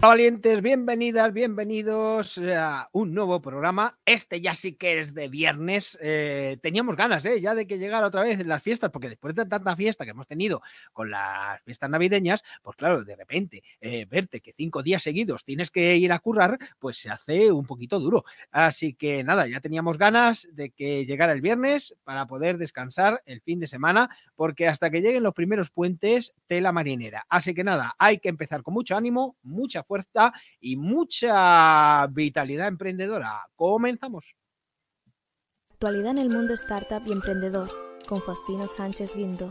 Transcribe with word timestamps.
Valientes, 0.00 0.62
bienvenidas, 0.62 1.32
bienvenidos 1.32 2.38
a 2.38 2.88
un 2.92 3.14
nuevo 3.14 3.42
programa. 3.42 3.98
Este 4.06 4.40
ya 4.40 4.54
sí 4.54 4.74
que 4.74 5.00
es 5.00 5.12
de 5.12 5.28
viernes. 5.28 5.98
Eh, 6.00 6.56
teníamos 6.62 6.94
ganas 6.94 7.24
¿eh? 7.24 7.40
ya 7.40 7.54
de 7.54 7.66
que 7.66 7.78
llegara 7.78 8.06
otra 8.06 8.22
vez 8.22 8.44
las 8.46 8.62
fiestas, 8.62 8.90
porque 8.90 9.08
después 9.08 9.34
de 9.34 9.46
tanta 9.46 9.74
fiesta 9.74 10.04
que 10.04 10.12
hemos 10.12 10.28
tenido 10.28 10.62
con 10.92 11.10
las 11.10 11.60
fiestas 11.62 11.90
navideñas, 11.90 12.44
pues 12.62 12.76
claro, 12.76 13.02
de 13.02 13.16
repente 13.16 13.62
eh, 13.80 14.06
verte 14.08 14.40
que 14.40 14.52
cinco 14.52 14.84
días 14.84 15.02
seguidos 15.02 15.44
tienes 15.44 15.70
que 15.70 15.96
ir 15.96 16.12
a 16.12 16.20
currar, 16.20 16.58
pues 16.78 16.98
se 16.98 17.10
hace 17.10 17.50
un 17.50 17.66
poquito 17.66 17.98
duro. 17.98 18.24
Así 18.52 18.94
que 18.94 19.24
nada, 19.24 19.48
ya 19.48 19.60
teníamos 19.60 19.98
ganas 19.98 20.48
de 20.52 20.70
que 20.70 21.06
llegara 21.06 21.32
el 21.32 21.40
viernes 21.40 21.96
para 22.04 22.26
poder 22.26 22.56
descansar 22.58 23.20
el 23.26 23.40
fin 23.40 23.58
de 23.58 23.66
semana, 23.66 24.10
porque 24.36 24.68
hasta 24.68 24.90
que 24.90 25.00
lleguen 25.00 25.24
los 25.24 25.34
primeros 25.34 25.70
puentes, 25.70 26.34
tela 26.46 26.70
marinera. 26.70 27.26
Así 27.28 27.52
que 27.52 27.64
nada, 27.64 27.96
hay 27.98 28.18
que 28.18 28.28
empezar 28.28 28.62
con 28.62 28.74
mucho 28.74 28.96
ánimo, 28.96 29.36
mucha 29.42 29.82
fuerza 29.88 30.32
y 30.60 30.76
mucha 30.76 32.06
vitalidad 32.08 32.68
emprendedora. 32.68 33.44
Comenzamos. 33.56 34.36
Actualidad 35.72 36.12
en 36.12 36.18
el 36.18 36.28
mundo 36.28 36.54
startup 36.54 37.02
y 37.06 37.12
emprendedor 37.12 37.68
con 38.08 38.22
Faustino 38.22 38.68
Sánchez 38.68 39.16
Guindo. 39.16 39.50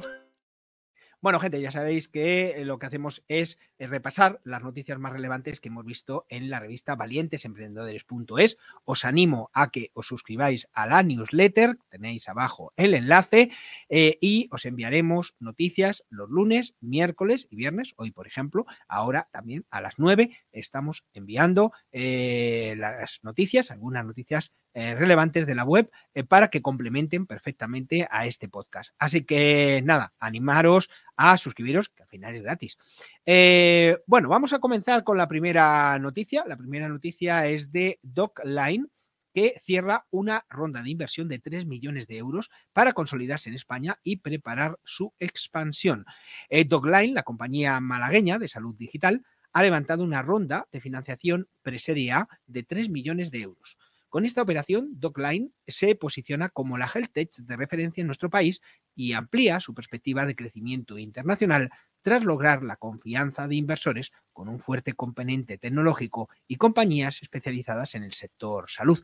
Bueno, 1.19 1.39
gente, 1.39 1.59
ya 1.59 1.71
sabéis 1.71 2.07
que 2.07 2.49
eh, 2.51 2.65
lo 2.65 2.77
que 2.77 2.85
hacemos 2.85 3.23
es 3.27 3.57
eh, 3.79 3.87
repasar 3.87 4.39
las 4.43 4.61
noticias 4.61 4.99
más 4.99 5.13
relevantes 5.13 5.59
que 5.59 5.69
hemos 5.69 5.83
visto 5.83 6.27
en 6.29 6.51
la 6.51 6.59
revista 6.59 6.95
valientesemprendedores.es. 6.95 8.59
Os 8.85 9.03
animo 9.03 9.49
a 9.51 9.71
que 9.71 9.89
os 9.95 10.05
suscribáis 10.05 10.69
a 10.73 10.85
la 10.85 11.01
newsletter, 11.01 11.79
tenéis 11.89 12.29
abajo 12.29 12.71
el 12.75 12.93
enlace, 12.93 13.49
eh, 13.89 14.19
y 14.21 14.47
os 14.51 14.65
enviaremos 14.65 15.35
noticias 15.39 16.03
los 16.09 16.29
lunes, 16.29 16.75
miércoles 16.81 17.47
y 17.49 17.55
viernes. 17.55 17.95
Hoy, 17.97 18.11
por 18.11 18.27
ejemplo, 18.27 18.67
ahora 18.87 19.27
también 19.31 19.65
a 19.71 19.81
las 19.81 19.95
9 19.97 20.37
estamos 20.51 21.03
enviando 21.13 21.71
las 21.91 23.23
noticias, 23.23 23.71
algunas 23.71 24.05
noticias 24.05 24.51
relevantes 24.77 25.47
de 25.47 25.55
la 25.55 25.63
web 25.63 25.89
para 26.27 26.49
que 26.49 26.61
complementen 26.61 27.25
perfectamente 27.25 28.07
a 28.11 28.27
este 28.27 28.47
podcast. 28.47 28.93
Así 28.99 29.23
que 29.23 29.81
nada, 29.83 30.13
animaros 30.19 30.89
a 31.15 31.37
suscribiros, 31.37 31.89
que 31.89 32.03
al 32.03 32.09
final 32.09 32.35
es 32.35 32.43
gratis. 32.43 32.77
Eh, 33.25 33.97
bueno, 34.05 34.29
vamos 34.29 34.53
a 34.53 34.59
comenzar 34.59 35.03
con 35.03 35.17
la 35.17 35.27
primera 35.27 35.97
noticia. 35.99 36.45
La 36.47 36.57
primera 36.57 36.87
noticia 36.87 37.47
es 37.47 37.71
de 37.71 37.99
DocLine 38.03 38.85
que 39.33 39.61
cierra 39.63 40.07
una 40.09 40.45
ronda 40.49 40.81
de 40.81 40.89
inversión 40.89 41.27
de 41.27 41.39
3 41.39 41.65
millones 41.65 42.07
de 42.07 42.17
euros 42.17 42.49
para 42.73 42.93
consolidarse 42.93 43.49
en 43.49 43.55
España 43.55 43.99
y 44.03 44.17
preparar 44.17 44.79
su 44.83 45.13
expansión. 45.19 46.05
Eh, 46.49 46.65
DocLine, 46.65 47.13
la 47.13 47.23
compañía 47.23 47.79
malagueña 47.79 48.39
de 48.39 48.47
salud 48.47 48.75
digital, 48.75 49.23
ha 49.53 49.61
levantado 49.63 50.03
una 50.03 50.21
ronda 50.21 50.67
de 50.71 50.81
financiación 50.81 51.47
preserie 51.61 52.11
A 52.11 52.27
de 52.45 52.63
3 52.63 52.89
millones 52.89 53.31
de 53.31 53.41
euros. 53.41 53.77
Con 54.09 54.23
esta 54.23 54.41
operación, 54.41 54.89
DocLine 54.93 55.51
se 55.67 55.95
posiciona 55.95 56.49
como 56.49 56.77
la 56.77 56.89
health 56.93 57.11
tech 57.11 57.35
de 57.35 57.57
referencia 57.57 58.01
en 58.01 58.07
nuestro 58.07 58.29
país 58.29 58.61
y 58.95 59.13
amplía 59.13 59.59
su 59.59 59.73
perspectiva 59.73 60.25
de 60.25 60.35
crecimiento 60.35 60.97
internacional 60.97 61.69
tras 62.01 62.23
lograr 62.23 62.63
la 62.63 62.77
confianza 62.77 63.47
de 63.47 63.55
inversores 63.55 64.13
con 64.31 64.47
un 64.47 64.59
fuerte 64.59 64.93
componente 64.93 65.57
tecnológico 65.57 66.29
y 66.47 66.55
compañías 66.55 67.21
especializadas 67.21 67.95
en 67.95 68.03
el 68.03 68.13
sector 68.13 68.69
salud. 68.69 69.03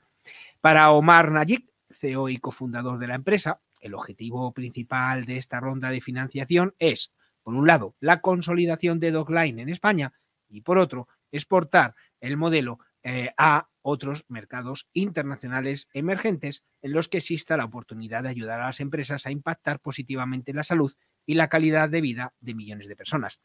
Para 0.62 0.90
Omar 0.92 1.32
Najik, 1.32 1.70
CEO 1.90 2.30
y 2.30 2.38
cofundador 2.38 2.98
de 2.98 3.08
la 3.08 3.16
empresa, 3.16 3.62
el 3.82 3.96
objetivo 3.96 4.54
principal 4.54 5.26
de 5.26 5.36
esta 5.36 5.60
ronda 5.60 5.90
de 5.90 6.00
financiación 6.00 6.76
es, 6.80 7.12
por 7.42 7.56
un 7.56 7.68
lado, 7.68 7.96
la 8.00 8.22
consolidación 8.22 9.02
de 9.02 9.12
DocLine 9.12 9.62
en 9.62 9.70
España 9.70 10.14
y, 10.48 10.62
por 10.62 10.78
otro, 10.78 11.10
exportar 11.30 11.94
el 12.22 12.38
modelo 12.38 12.80
eh, 13.04 13.32
a 13.38 13.68
otros 13.84 14.26
mercados 14.28 14.88
internacionales 14.94 15.88
emergentes 15.94 16.64
en 16.82 16.94
los 16.94 17.08
que 17.08 17.18
exista 17.18 17.58
la 17.58 17.66
oportunidad 17.66 18.24
de 18.24 18.30
ayudar 18.30 18.60
a 18.62 18.66
las 18.66 18.80
empresas 18.80 19.28
a 19.28 19.32
impactar 19.32 19.80
positivamente 19.80 20.52
en 20.52 20.58
la 20.58 20.64
salud 20.64 20.92
y 21.26 21.36
la 21.36 21.50
calidad 21.50 21.90
de 21.90 22.02
vida 22.02 22.34
de 22.40 22.56
millones 22.56 22.88
de 22.88 22.96
personas. 22.96 23.40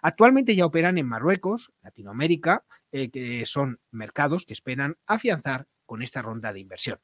Actualmente 0.00 0.54
ya 0.54 0.66
operan 0.66 0.96
en 0.98 1.06
Marruecos, 1.06 1.72
Latinoamérica, 1.82 2.64
eh, 2.92 3.10
que 3.10 3.44
son 3.46 3.80
mercados 3.90 4.46
que 4.46 4.52
esperan 4.52 4.96
afianzar 5.06 5.66
con 5.86 6.02
esta 6.02 6.22
ronda 6.22 6.52
de 6.52 6.60
inversión. 6.60 7.00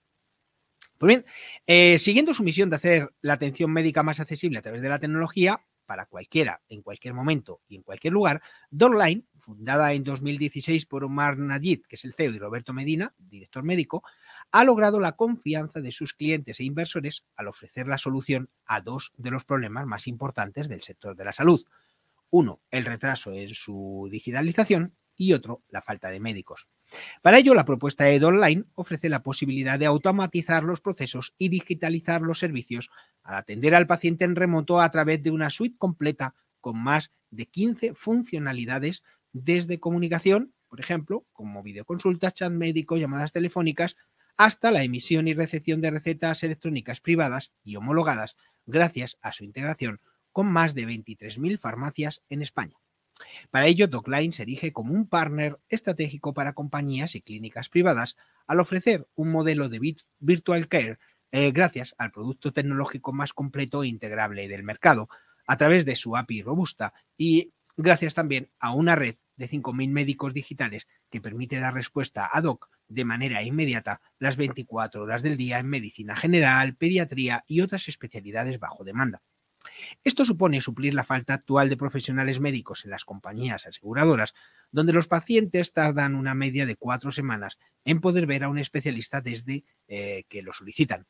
Pues 0.99 1.09
bien, 1.09 1.27
eh, 1.67 1.99
siguiendo 1.99 2.35
su 2.35 2.45
misión 2.45 2.71
de 2.71 2.77
hacer 2.77 3.11
la 3.21 3.33
atención 3.33 3.73
médica 3.73 4.05
más 4.05 4.21
accesible 4.21 4.59
a 4.59 4.63
través 4.63 4.81
de 4.81 4.89
la 4.89 5.01
tecnología, 5.01 5.65
para 5.85 6.07
cualquiera, 6.07 6.63
en 6.69 6.83
cualquier 6.83 7.15
momento 7.15 7.61
y 7.69 7.77
en 7.77 7.83
cualquier 7.83 8.13
lugar, 8.13 8.43
Doorline, 8.71 9.27
fundada 9.45 9.93
en 9.93 10.05
2016 10.05 10.87
por 10.87 11.05
Omar 11.05 11.39
Najid, 11.39 11.83
que 11.87 11.97
es 11.97 12.05
el 12.05 12.15
CEO, 12.15 12.33
y 12.33 12.39
Roberto 12.39 12.73
Medina, 12.73 13.15
director 13.19 13.63
médico, 13.63 14.03
ha 14.51 14.65
logrado 14.65 15.01
la 15.01 15.13
confianza 15.13 15.81
de 15.81 15.93
sus 15.93 16.15
clientes 16.15 16.61
e 16.61 16.65
inversores 16.65 17.25
al 17.37 17.49
ofrecer 17.49 17.87
la 17.87 17.99
solución 17.99 18.49
a 18.65 18.81
dos 18.81 19.13
de 19.17 19.31
los 19.31 19.45
problemas 19.45 19.87
más 19.87 20.07
importantes 20.07 20.69
del 20.69 20.83
sector 20.83 21.15
de 21.15 21.25
la 21.25 21.33
salud. 21.33 21.63
Uno, 22.31 22.61
el 22.71 22.87
retraso 22.87 23.33
en 23.33 23.51
su 23.51 24.09
digitalización 24.11 24.95
y 25.17 25.33
otro, 25.35 25.63
la 25.69 25.83
falta 25.83 26.11
de 26.11 26.21
médicos. 26.21 26.69
Para 27.23 27.39
ello, 27.39 27.55
la 27.55 27.65
propuesta 27.65 28.05
de 28.05 28.25
Online 28.25 28.65
ofrece 28.75 29.09
la 29.09 29.23
posibilidad 29.23 29.79
de 29.79 29.87
automatizar 29.87 30.65
los 30.65 30.81
procesos 30.81 31.35
y 31.39 31.49
digitalizar 31.51 32.23
los 32.23 32.39
servicios 32.39 32.91
al 33.23 33.37
atender 33.37 33.75
al 33.75 33.87
paciente 33.87 34.25
en 34.25 34.37
remoto 34.37 34.81
a 34.81 34.91
través 34.91 35.23
de 35.23 35.31
una 35.31 35.51
suite 35.51 35.77
completa 35.79 36.35
con 36.61 36.83
más 36.83 37.13
de 37.31 37.47
15 37.47 37.95
funcionalidades 37.95 39.03
desde 39.35 39.81
comunicación, 39.81 40.55
por 40.69 40.81
ejemplo, 40.81 41.27
como 41.33 41.63
videoconsultas, 41.63 42.33
chat 42.33 42.53
médico, 42.53 42.97
llamadas 42.97 43.33
telefónicas, 43.33 43.97
hasta 44.37 44.71
la 44.71 44.83
emisión 44.83 45.29
y 45.29 45.35
recepción 45.35 45.81
de 45.81 45.91
recetas 45.91 46.43
electrónicas 46.43 47.01
privadas 47.01 47.53
y 47.63 47.77
homologadas 47.77 48.37
gracias 48.65 49.19
a 49.21 49.33
su 49.33 49.45
integración 49.45 50.01
con 50.33 50.47
más 50.47 50.75
de 50.75 50.87
23.000 50.87 51.59
farmacias 51.59 52.23
en 52.29 52.43
España. 52.43 52.77
Para 53.51 53.67
ello, 53.67 53.87
DocLine 53.87 54.33
se 54.33 54.43
erige 54.43 54.73
como 54.73 54.93
un 54.93 55.07
partner 55.07 55.61
estratégico 55.69 56.33
para 56.33 56.55
compañías 56.55 57.15
y 57.15 57.21
clínicas 57.21 57.69
privadas 57.69 58.17
al 58.47 58.61
ofrecer 58.61 59.07
un 59.15 59.31
modelo 59.31 59.69
de 59.69 59.97
virtual 60.19 60.69
care 60.69 60.99
eh, 61.31 61.51
gracias 61.51 61.95
al 61.99 62.13
producto 62.13 62.53
tecnológico 62.53 63.13
más 63.13 63.33
completo 63.33 63.83
e 63.83 63.89
integrable 63.89 64.49
del 64.49 64.63
mercado, 64.63 65.09
a 65.47 65.57
través 65.57 65.85
de 65.85 65.97
su 65.97 66.17
API 66.17 66.43
robusta 66.43 66.93
y 67.17 67.53
gracias 67.77 68.15
también 68.15 68.51
a 68.59 68.73
una 68.73 68.95
red 68.95 69.17
de 69.37 69.49
5.000 69.49 69.91
médicos 69.91 70.35
digitales 70.35 70.87
que 71.11 71.21
permite 71.21 71.59
dar 71.59 71.75
respuesta 71.75 72.29
ad 72.33 72.45
hoc 72.45 72.69
de 72.89 73.05
manera 73.05 73.43
inmediata 73.43 74.01
las 74.19 74.37
24 74.37 75.03
horas 75.03 75.23
del 75.23 75.37
día 75.37 75.59
en 75.59 75.69
medicina 75.69 76.17
general, 76.17 76.77
pediatría 76.77 77.45
y 77.47 77.61
otras 77.61 77.89
especialidades 77.89 78.59
bajo 78.59 78.85
demanda. 78.85 79.23
Esto 80.03 80.25
supone 80.25 80.61
suplir 80.61 80.95
la 80.95 81.05
falta 81.05 81.35
actual 81.35 81.69
de 81.69 81.77
profesionales 81.77 82.41
médicos 82.41 82.85
en 82.85 82.91
las 82.91 83.05
compañías 83.05 83.67
aseguradoras, 83.67 84.35
donde 84.71 84.93
los 84.93 85.09
pacientes 85.09 85.73
tardan 85.73 86.15
una 86.15 86.35
media 86.35 86.67
de 86.67 86.77
cuatro 86.77 87.11
semanas 87.11 87.59
en 87.85 88.01
poder 88.01 88.27
ver 88.27 88.45
a 88.45 88.49
un 88.49 88.59
especialista 88.59 89.21
desde 89.21 89.65
eh, 89.89 90.25
que 90.29 90.43
lo 90.43 90.53
solicitan. 90.53 91.07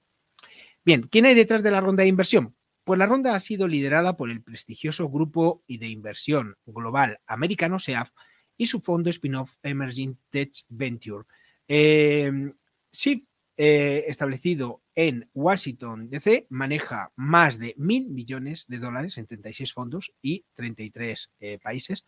Bien, 0.85 1.03
¿quién 1.03 1.27
hay 1.27 1.35
detrás 1.35 1.63
de 1.63 1.71
la 1.71 1.81
ronda 1.81 2.03
de 2.03 2.09
inversión? 2.09 2.57
Pues 2.85 2.99
la 2.99 3.07
ronda 3.07 3.35
ha 3.35 3.41
sido 3.41 3.67
liderada 3.67 4.15
por 4.15 4.31
el 4.31 4.43
prestigioso 4.43 5.09
grupo 5.09 5.65
de 5.67 5.89
inversión 5.89 6.57
global 6.67 7.19
americano 7.27 7.79
SEAF 7.79 8.11
y 8.59 8.67
su 8.67 8.81
fondo 8.81 9.09
spin-off 9.09 9.55
Emerging 9.63 10.19
Tech 10.29 10.53
Venture. 10.69 11.25
Eh, 11.67 12.53
sí, 12.93 13.27
eh, 13.57 14.05
establecido 14.07 14.83
en 14.95 15.31
Washington 15.33 16.11
DC, 16.11 16.47
maneja 16.51 17.11
más 17.17 17.59
de 17.59 17.75
mil 17.79 18.11
millones 18.11 18.67
de 18.69 18.79
dólares 18.79 19.17
en 19.17 19.27
36 19.27 19.73
fondos 19.73 20.13
y 20.21 20.45
33 20.53 21.31
eh, 21.41 21.59
países, 21.63 22.05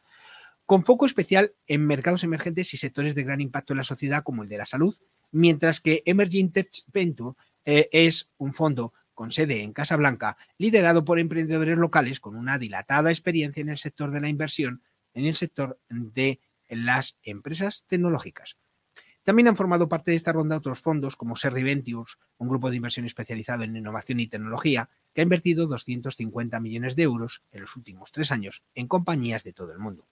con 0.67 0.85
foco 0.85 1.07
especial 1.07 1.55
en 1.67 1.87
mercados 1.87 2.23
emergentes 2.23 2.75
y 2.75 2.77
sectores 2.77 3.15
de 3.15 3.25
gran 3.25 3.41
impacto 3.41 3.73
en 3.73 3.79
la 3.79 3.85
sociedad 3.85 4.23
como 4.23 4.43
el 4.43 4.51
de 4.51 4.59
la 4.59 4.67
salud, 4.67 4.95
mientras 5.31 5.81
que 5.81 6.03
Emerging 6.05 6.53
Tech 6.53 6.69
Venture 6.93 7.35
es 7.65 8.31
un 8.39 8.55
fondo 8.55 8.93
con 9.17 9.33
sede 9.33 9.63
en 9.63 9.73
Casablanca, 9.73 10.37
liderado 10.59 11.05
por 11.05 11.19
emprendedores 11.19 11.77
locales 11.77 12.21
con 12.21 12.37
una 12.37 12.59
dilatada 12.59 13.11
experiencia 13.11 13.61
en 13.61 13.71
el 13.71 13.79
sector 13.79 14.13
de 14.13 14.21
la 14.21 14.29
inversión, 14.29 14.83
en 15.15 15.25
el 15.25 15.35
sector 15.35 15.81
de 15.89 16.41
las 16.69 17.19
empresas 17.25 17.85
tecnológicas. 17.89 18.57
También 19.25 19.49
han 19.49 19.57
formado 19.57 19.89
parte 19.89 20.13
de 20.13 20.17
esta 20.17 20.33
ronda 20.33 20.57
otros 20.57 20.81
fondos 20.81 21.17
como 21.17 21.35
Serri 21.35 21.65
Ventures, 21.65 22.19
un 22.39 22.49
grupo 22.49 22.71
de 22.71 22.77
inversión 22.77 23.07
especializado 23.07 23.65
en 23.65 23.75
innovación 23.75 24.21
y 24.21 24.29
tecnología, 24.29 24.89
que 25.13 25.23
ha 25.23 25.25
invertido 25.25 25.67
250 25.67 26.61
millones 26.61 26.95
de 26.95 27.03
euros 27.03 27.43
en 27.51 27.63
los 27.63 27.75
últimos 27.75 28.13
tres 28.13 28.31
años 28.31 28.63
en 28.77 28.87
compañías 28.87 29.43
de 29.43 29.53
todo 29.53 29.73
el 29.73 29.81
mundo. 29.81 30.07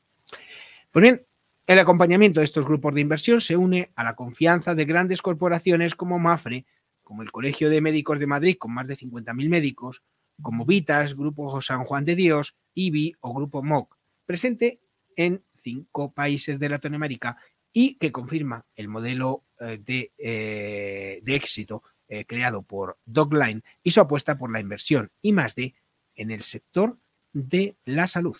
Pues 0.90 1.02
bien, 1.02 1.26
el 1.66 1.78
acompañamiento 1.78 2.40
de 2.40 2.44
estos 2.44 2.66
grupos 2.66 2.94
de 2.94 3.02
inversión 3.02 3.40
se 3.40 3.56
une 3.56 3.92
a 3.94 4.02
la 4.02 4.16
confianza 4.16 4.74
de 4.74 4.84
grandes 4.84 5.22
corporaciones 5.22 5.94
como 5.94 6.18
Mafre, 6.18 6.66
como 7.04 7.22
el 7.22 7.30
Colegio 7.30 7.70
de 7.70 7.80
Médicos 7.80 8.18
de 8.18 8.26
Madrid 8.26 8.56
con 8.58 8.74
más 8.74 8.86
de 8.88 8.96
50.000 8.96 9.48
médicos, 9.48 10.02
como 10.42 10.64
Vitas, 10.64 11.14
Grupo 11.14 11.62
San 11.62 11.84
Juan 11.84 12.04
de 12.04 12.16
Dios, 12.16 12.56
IBI 12.74 13.14
o 13.20 13.34
Grupo 13.34 13.62
MOC, 13.62 13.96
presente 14.26 14.80
en 15.16 15.44
cinco 15.62 16.12
países 16.12 16.58
de 16.58 16.68
Latinoamérica 16.68 17.36
y 17.72 17.94
que 17.96 18.10
confirma 18.10 18.66
el 18.74 18.88
modelo 18.88 19.44
eh, 19.60 19.78
de, 19.84 20.12
eh, 20.18 21.20
de 21.22 21.34
éxito 21.36 21.82
eh, 22.08 22.24
creado 22.24 22.62
por 22.62 22.98
Dogline 23.04 23.62
y 23.82 23.90
su 23.90 24.00
apuesta 24.00 24.36
por 24.36 24.52
la 24.52 24.60
inversión 24.60 25.10
y 25.22 25.32
más 25.32 25.54
de 25.54 25.74
en 26.14 26.30
el 26.30 26.42
sector 26.42 26.98
de 27.32 27.76
la 27.84 28.06
salud. 28.06 28.36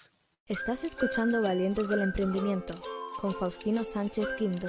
Estás 0.46 0.84
escuchando 0.84 1.40
Valientes 1.42 1.88
del 1.88 2.02
Emprendimiento 2.02 2.74
con 3.20 3.32
Faustino 3.32 3.82
Sánchez 3.82 4.26
Quinto. 4.38 4.68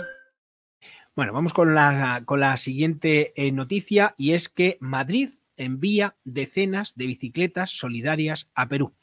Bueno, 1.15 1.31
vamos 1.31 1.53
con 1.53 1.73
la, 1.73 2.23
con 2.25 2.41
la 2.41 2.57
siguiente 2.57 3.33
noticia 3.53 4.15
y 4.17 4.33
es 4.33 4.49
que 4.49 4.77
Madrid 4.81 5.35
envía 5.55 6.17
decenas 6.25 6.93
de 6.95 7.07
bicicletas 7.07 7.71
solidarias 7.71 8.49
a 8.53 8.67
Perú. 8.67 8.93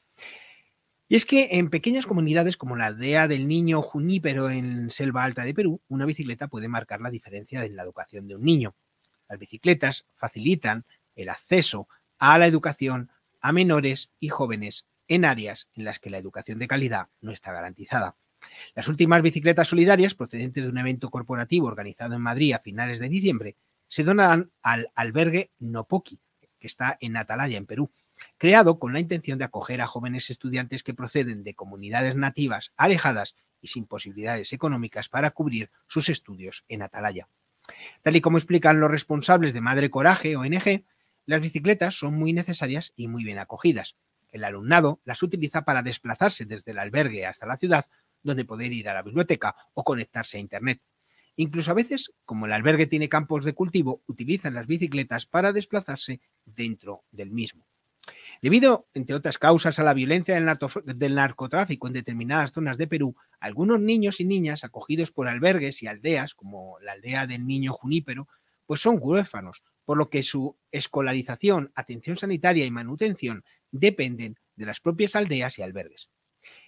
Y 1.09 1.17
es 1.17 1.25
que 1.25 1.49
en 1.53 1.71
pequeñas 1.71 2.05
comunidades 2.05 2.59
como 2.59 2.77
la 2.77 2.85
aldea 2.85 3.29
del 3.29 3.49
niño 3.49 3.81
Junípero 3.81 4.51
en 4.51 4.91
Selva 4.91 5.25
Alta 5.25 5.45
de 5.45 5.55
Perú, 5.55 5.81
una 5.89 6.05
bicicleta 6.05 6.49
puede 6.49 6.69
marcar 6.69 7.01
la 7.01 7.11
diferencia 7.11 7.65
en 7.65 7.77
la 7.77 7.83
educación 7.83 8.29
de 8.29 8.37
un 8.37 8.43
niño. 8.43 8.75
Las 9.27 9.39
bicicletas 9.39 10.05
facilitan 10.15 10.85
el 11.15 11.31
acceso 11.31 11.89
a 12.19 12.37
la 12.37 12.47
educación 12.47 13.11
a 13.41 13.53
menores 13.53 14.13
y 14.21 14.29
jóvenes 14.29 14.87
en 15.09 15.25
áreas 15.25 15.71
en 15.73 15.85
las 15.85 15.99
que 15.99 16.11
la 16.11 16.19
educación 16.19 16.59
de 16.59 16.69
calidad 16.69 17.09
no 17.23 17.33
está 17.33 17.53
garantizada. 17.53 18.17
Las 18.75 18.89
últimas 18.89 19.23
bicicletas 19.23 19.69
solidarias, 19.69 20.15
procedentes 20.15 20.65
de 20.65 20.71
un 20.71 20.79
evento 20.79 21.11
corporativo 21.11 21.67
organizado 21.67 22.15
en 22.15 22.23
Madrid 22.23 22.53
a 22.53 22.59
finales 22.59 22.99
de 22.99 23.09
diciembre, 23.09 23.57
se 23.89 24.05
donarán 24.05 24.51
al 24.63 24.91
albergue 24.95 25.51
Nopoki, 25.59 26.21
que 26.59 26.67
está 26.67 26.97
en 27.01 27.17
Atalaya, 27.17 27.59
en 27.59 27.67
Perú, 27.67 27.91
creado 28.39 28.79
con 28.79 28.93
la 28.93 29.01
intención 29.01 29.39
de 29.39 29.45
acoger 29.45 29.81
a 29.81 29.87
jóvenes 29.87 30.31
estudiantes 30.31 30.83
que 30.83 30.95
proceden 30.95 31.45
de 31.45 31.55
comunidades 31.55 32.17
nativas 32.17 32.73
alejadas 32.77 33.35
y 33.61 33.69
sin 33.69 33.87
posibilidades 33.87 34.53
económicas 34.53 35.09
para 35.09 35.31
cubrir 35.31 35.71
sus 35.87 36.09
estudios 36.09 36.65
en 36.69 36.83
Atalaya. 36.83 37.29
Tal 38.03 38.17
y 38.17 38.21
como 38.21 38.39
explican 38.39 38.81
los 38.81 38.91
responsables 38.91 39.53
de 39.55 39.61
Madre 39.61 39.91
Coraje, 39.91 40.37
ONG, 40.37 40.85
las 41.27 41.41
bicicletas 41.41 41.95
son 41.95 42.15
muy 42.15 42.33
necesarias 42.33 42.93
y 42.97 43.09
muy 43.09 43.25
bien 43.25 43.39
acogidas. 43.39 43.97
El 44.33 44.45
alumnado 44.45 45.01
las 45.05 45.23
utiliza 45.23 45.65
para 45.65 45.83
desplazarse 45.83 46.47
desde 46.47 46.73
el 46.73 46.79
albergue 46.79 47.27
hasta 47.27 47.47
la 47.47 47.59
ciudad, 47.59 47.87
donde 48.23 48.45
poder 48.45 48.73
ir 48.73 48.89
a 48.89 48.95
la 48.95 49.03
biblioteca 49.03 49.57
o 49.75 49.85
conectarse 49.85 50.37
a 50.39 50.41
Internet. 50.41 50.81
Incluso 51.37 51.71
a 51.71 51.75
veces, 51.75 52.13
como 52.25 52.47
el 52.47 52.53
albergue 52.53 52.87
tiene 52.87 53.09
campos 53.09 53.45
de 53.45 53.55
cultivo, 53.55 54.03
utilizan 54.07 54.55
las 54.55 54.67
bicicletas 54.67 55.27
para 55.27 55.53
desplazarse 55.53 56.21
dentro 56.45 57.05
del 57.11 57.31
mismo. 57.31 57.67
Debido, 58.43 58.89
entre 58.93 59.15
otras 59.15 59.39
causas, 59.39 59.79
a 59.79 59.85
la 59.85 59.95
violencia 59.95 60.35
del, 60.35 61.15
narcotráfico 61.15 61.87
en 61.87 61.93
determinadas 61.93 62.53
zonas 62.53 62.77
de 62.77 62.89
Perú, 62.89 63.15
algunos 63.39 63.81
niños 63.81 64.21
y 64.21 64.25
niñas 64.25 64.65
acogidos 64.65 65.13
por 65.13 65.29
albergues 65.29 65.83
y 65.83 65.87
aldeas, 65.87 66.35
como 66.35 66.79
la 66.81 66.93
aldea 66.93 67.29
del 67.29 67.47
niño 67.47 67.73
Junípero, 67.73 68.27
pues 68.67 68.81
son 68.81 68.99
huérfanos, 69.01 69.63
por 69.85 69.97
lo 69.97 70.11
que 70.11 70.25
su 70.25 70.59
escolarización, 70.73 71.71
atención 71.77 72.17
sanitaria 72.17 72.65
y 72.65 72.71
manutención 72.71 73.45
dependen 73.71 74.39
de 74.57 74.67
las 74.67 74.81
propias 74.81 75.15
aldeas 75.15 75.59
y 75.59 75.63
albergues. 75.63 76.11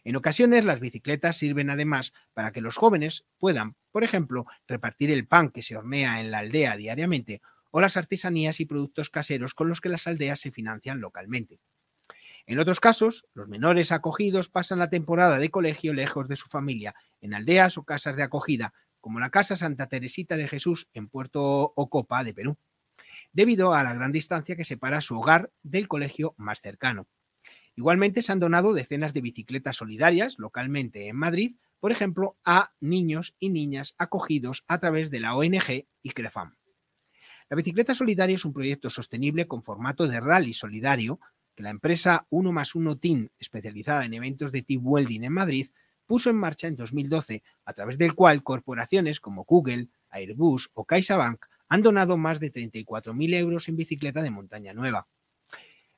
En 0.05 0.17
ocasiones 0.17 0.67
las 0.67 0.81
bicicletas 0.81 1.39
sirven 1.39 1.71
además 1.71 2.13
para 2.35 2.53
que 2.53 2.61
los 2.61 2.77
jóvenes 2.77 3.25
puedan, 3.39 3.75
por 3.91 4.05
ejemplo, 4.05 4.47
repartir 4.69 5.11
el 5.11 5.27
pan 5.27 5.49
que 5.49 5.63
se 5.63 5.77
hornea 5.77 6.21
en 6.21 6.31
la 6.31 6.41
aldea 6.41 6.77
diariamente 6.77 7.41
o 7.71 7.81
las 7.81 7.97
artesanías 7.97 8.61
y 8.61 8.67
productos 8.67 9.09
caseros 9.09 9.55
con 9.55 9.69
los 9.69 9.81
que 9.81 9.89
las 9.89 10.07
aldeas 10.07 10.41
se 10.41 10.53
financian 10.53 11.01
localmente. 11.01 11.59
En 12.47 12.59
otros 12.59 12.79
casos, 12.79 13.27
los 13.33 13.49
menores 13.49 13.91
acogidos 13.91 14.51
pasan 14.51 14.79
la 14.79 14.91
temporada 14.91 15.39
de 15.39 15.51
colegio 15.51 15.95
lejos 15.95 16.29
de 16.29 16.37
su 16.37 16.49
familia, 16.49 16.95
en 17.23 17.33
aldeas 17.33 17.79
o 17.79 17.85
casas 17.85 18.17
de 18.17 18.23
acogida, 18.23 18.75
como 19.01 19.19
la 19.19 19.31
Casa 19.31 19.57
Santa 19.57 19.87
Teresita 19.87 20.37
de 20.37 20.49
Jesús 20.49 20.89
en 20.93 21.09
Puerto 21.09 21.73
Ocopa 21.75 22.23
de 22.23 22.35
Perú, 22.35 22.59
debido 23.33 23.73
a 23.73 23.83
la 23.83 23.95
gran 23.95 24.13
distancia 24.13 24.57
que 24.57 24.67
separa 24.67 25.01
su 25.01 25.19
hogar 25.19 25.51
del 25.63 25.89
colegio 25.89 26.35
más 26.37 26.61
cercano. 26.61 27.09
Igualmente 27.77 28.23
se 28.23 28.33
han 28.33 28.41
donado 28.41 28.73
decenas 28.73 29.15
de 29.15 29.21
bicicletas 29.21 29.77
solidarias 29.77 30.39
localmente 30.39 31.09
en 31.09 31.17
Madrid, 31.17 31.57
por 31.81 31.93
ejemplo, 31.93 32.37
a 32.45 32.73
niños 32.81 33.35
y 33.41 33.51
niñas 33.51 33.95
acogidos 33.99 34.65
a 34.69 34.79
través 34.79 35.11
de 35.11 35.21
la 35.21 35.37
ONG 35.37 35.87
ICREFAM. 36.03 36.57
La 37.51 37.57
bicicleta 37.57 37.95
solidaria 37.95 38.37
es 38.37 38.45
un 38.45 38.53
proyecto 38.53 38.89
sostenible 38.91 39.47
con 39.47 39.63
formato 39.63 40.09
de 40.09 40.21
rally 40.21 40.55
solidario 40.55 41.21
que 41.55 41.63
la 41.63 41.71
empresa 41.71 42.27
1 42.31 42.53
más 42.53 42.75
1 42.75 42.97
Team, 42.99 43.29
especializada 43.39 44.05
en 44.05 44.15
eventos 44.15 44.51
de 44.51 44.63
team 44.63 44.81
welding 44.85 45.25
en 45.25 45.33
Madrid, 45.33 45.69
puso 46.07 46.31
en 46.31 46.37
marcha 46.37 46.69
en 46.69 46.77
2012, 46.77 47.43
a 47.65 47.73
través 47.73 47.99
del 47.99 48.15
cual 48.15 48.43
corporaciones 48.43 49.21
como 49.21 49.45
Google, 49.45 49.89
Airbus 50.11 50.71
o 50.75 50.85
CaixaBank 50.85 51.47
han 51.69 51.83
donado 51.83 52.17
más 52.17 52.41
de 52.41 52.53
34.000 52.53 53.35
euros 53.35 53.69
en 53.69 53.77
bicicleta 53.77 54.23
de 54.23 54.31
montaña 54.31 54.75
nueva. 54.75 55.07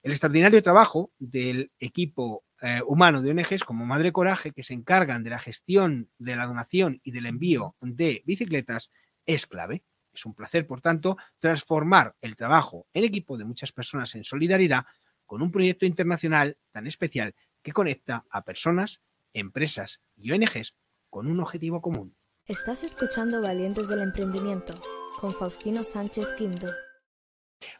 El 0.06 0.12
extraordinario 0.12 0.62
trabajo 0.62 1.10
del 1.18 1.72
equipo 1.80 2.44
eh, 2.62 2.80
humano 2.86 3.22
de 3.22 3.32
ONGs 3.32 3.64
como 3.64 3.84
Madre 3.84 4.12
Coraje, 4.12 4.52
que 4.52 4.62
se 4.62 4.72
encargan 4.72 5.24
de 5.24 5.30
la 5.30 5.40
gestión 5.40 6.08
de 6.16 6.36
la 6.36 6.46
donación 6.46 7.00
y 7.02 7.10
del 7.10 7.26
envío 7.26 7.74
de 7.80 8.22
bicicletas, 8.24 8.92
es 9.24 9.46
clave. 9.46 9.82
Es 10.14 10.24
un 10.24 10.32
placer, 10.32 10.64
por 10.64 10.80
tanto, 10.80 11.16
transformar 11.40 12.14
el 12.20 12.36
trabajo 12.36 12.86
en 12.92 13.02
equipo 13.02 13.36
de 13.36 13.46
muchas 13.46 13.72
personas 13.72 14.14
en 14.14 14.22
solidaridad 14.22 14.84
con 15.24 15.42
un 15.42 15.50
proyecto 15.50 15.86
internacional 15.86 16.56
tan 16.70 16.86
especial 16.86 17.34
que 17.60 17.72
conecta 17.72 18.26
a 18.30 18.44
personas, 18.44 19.00
empresas 19.32 20.00
y 20.14 20.30
ONGs 20.30 20.76
con 21.10 21.26
un 21.26 21.40
objetivo 21.40 21.80
común. 21.82 22.16
Estás 22.44 22.84
escuchando 22.84 23.42
Valientes 23.42 23.88
del 23.88 24.02
Emprendimiento 24.02 24.72
con 25.20 25.32
Faustino 25.32 25.82
Sánchez 25.82 26.28
Quinto. 26.38 26.68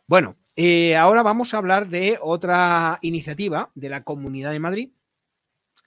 Bueno, 0.08 0.36
eh, 0.56 0.96
ahora 0.96 1.22
vamos 1.22 1.52
a 1.52 1.58
hablar 1.58 1.88
de 1.88 2.18
otra 2.20 2.98
iniciativa 3.02 3.70
de 3.74 3.90
la 3.90 4.04
Comunidad 4.04 4.52
de 4.52 4.58
Madrid 4.58 4.90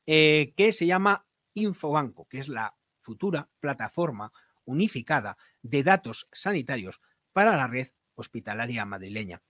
eh, 0.06 0.54
que 0.56 0.72
se 0.74 0.86
llama 0.86 1.26
Infobanco, 1.56 2.28
que 2.28 2.40
es 2.40 2.48
la 2.48 2.76
futura 3.02 3.50
plataforma 3.60 4.32
unificada 4.66 5.38
de 5.62 5.84
datos 5.84 6.28
sanitarios 6.32 7.02
para 7.34 7.56
la 7.56 7.68
red 7.68 7.90
hospitalaria 8.16 8.86
madrileña. 8.86 9.42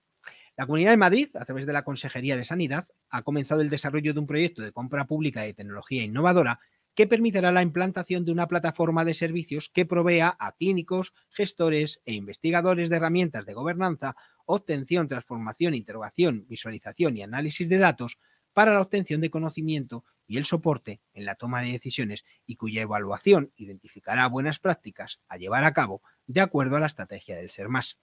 La 0.55 0.65
Comunidad 0.65 0.91
de 0.91 0.97
Madrid, 0.97 1.29
a 1.35 1.45
través 1.45 1.65
de 1.65 1.73
la 1.73 1.83
Consejería 1.83 2.35
de 2.35 2.45
Sanidad, 2.45 2.87
ha 3.09 3.21
comenzado 3.21 3.61
el 3.61 3.69
desarrollo 3.69 4.13
de 4.13 4.19
un 4.19 4.27
proyecto 4.27 4.61
de 4.61 4.71
compra 4.71 5.05
pública 5.05 5.41
de 5.41 5.53
tecnología 5.53 6.03
innovadora 6.03 6.59
que 6.95 7.07
permitirá 7.07 7.51
la 7.53 7.61
implantación 7.61 8.25
de 8.25 8.33
una 8.33 8.47
plataforma 8.47 9.05
de 9.05 9.13
servicios 9.13 9.69
que 9.69 9.85
provea 9.85 10.35
a 10.37 10.51
clínicos, 10.57 11.13
gestores 11.29 12.01
e 12.05 12.13
investigadores 12.13 12.89
de 12.89 12.97
herramientas 12.97 13.45
de 13.45 13.53
gobernanza, 13.53 14.17
obtención, 14.51 15.07
transformación, 15.07 15.75
interrogación, 15.75 16.47
visualización 16.49 17.15
y 17.15 17.21
análisis 17.21 17.69
de 17.69 17.77
datos 17.77 18.17
para 18.51 18.73
la 18.73 18.81
obtención 18.81 19.21
de 19.21 19.29
conocimiento 19.29 20.03
y 20.25 20.37
el 20.37 20.45
soporte 20.45 21.01
en 21.13 21.25
la 21.25 21.35
toma 21.35 21.61
de 21.61 21.71
decisiones 21.71 22.25
y 22.47 22.55
cuya 22.55 22.81
evaluación 22.81 23.53
identificará 23.57 24.27
buenas 24.27 24.57
prácticas 24.57 25.21
a 25.27 25.37
llevar 25.37 25.65
a 25.65 25.73
cabo 25.73 26.01
de 26.25 26.41
acuerdo 26.41 26.77
a 26.77 26.79
la 26.79 26.87
estrategia 26.87 27.35
del 27.35 27.51
ser 27.51 27.69
más. 27.69 27.99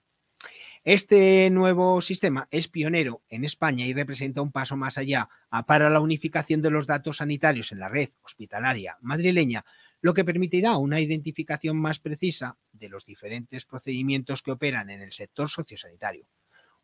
Este 0.85 1.49
nuevo 1.49 1.99
sistema 1.99 2.47
es 2.49 2.69
pionero 2.69 3.23
en 3.27 3.43
España 3.43 3.85
y 3.85 3.93
representa 3.93 4.41
un 4.41 4.53
paso 4.53 4.77
más 4.77 4.97
allá 4.97 5.27
para 5.65 5.89
la 5.89 5.99
unificación 5.99 6.61
de 6.61 6.69
los 6.69 6.87
datos 6.87 7.17
sanitarios 7.17 7.73
en 7.73 7.79
la 7.79 7.89
red 7.89 8.09
hospitalaria 8.21 8.97
madrileña, 9.01 9.65
lo 10.07 10.13
que 10.13 10.23
permitirá 10.23 10.77
una 10.77 11.01
identificación 11.01 11.75
más 11.75 11.99
precisa 11.99 12.57
de 12.71 12.87
los 12.87 13.03
diferentes 13.03 13.65
procedimientos 13.65 14.41
que 14.41 14.51
operan 14.51 14.89
en 14.89 15.01
el 15.01 15.11
sector 15.11 15.49
sociosanitario, 15.49 16.29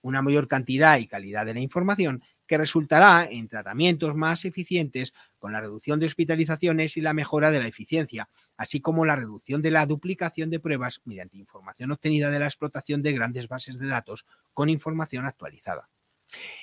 una 0.01 0.22
mayor 0.22 0.50
cantidad 0.50 0.98
y 0.98 1.08
calidad 1.08 1.46
de 1.46 1.53
la 1.53 1.62
información 1.62 2.22
que 2.46 2.58
resultará 2.58 3.25
en 3.32 3.48
tratamientos 3.48 4.13
más 4.13 4.44
eficientes 4.44 5.13
con 5.39 5.53
la 5.53 5.62
reducción 5.62 6.01
de 6.01 6.08
hospitalizaciones 6.08 6.98
y 6.98 7.01
la 7.01 7.13
mejora 7.13 7.50
de 7.50 7.62
la 7.62 7.68
eficiencia, 7.70 8.27
así 8.58 8.82
como 8.82 9.06
la 9.06 9.15
reducción 9.15 9.62
de 9.62 9.72
la 9.72 9.86
duplicación 9.86 10.50
de 10.50 10.60
pruebas 10.60 11.00
mediante 11.06 11.38
información 11.38 11.94
obtenida 11.94 12.30
de 12.30 12.39
la 12.39 12.48
explotación 12.48 13.01
de 13.03 13.13
grandes 13.13 13.48
bases 13.48 13.80
de 13.80 13.88
datos 13.88 14.25
con 14.53 14.68
información 14.68 15.25
actualizada. 15.25 15.88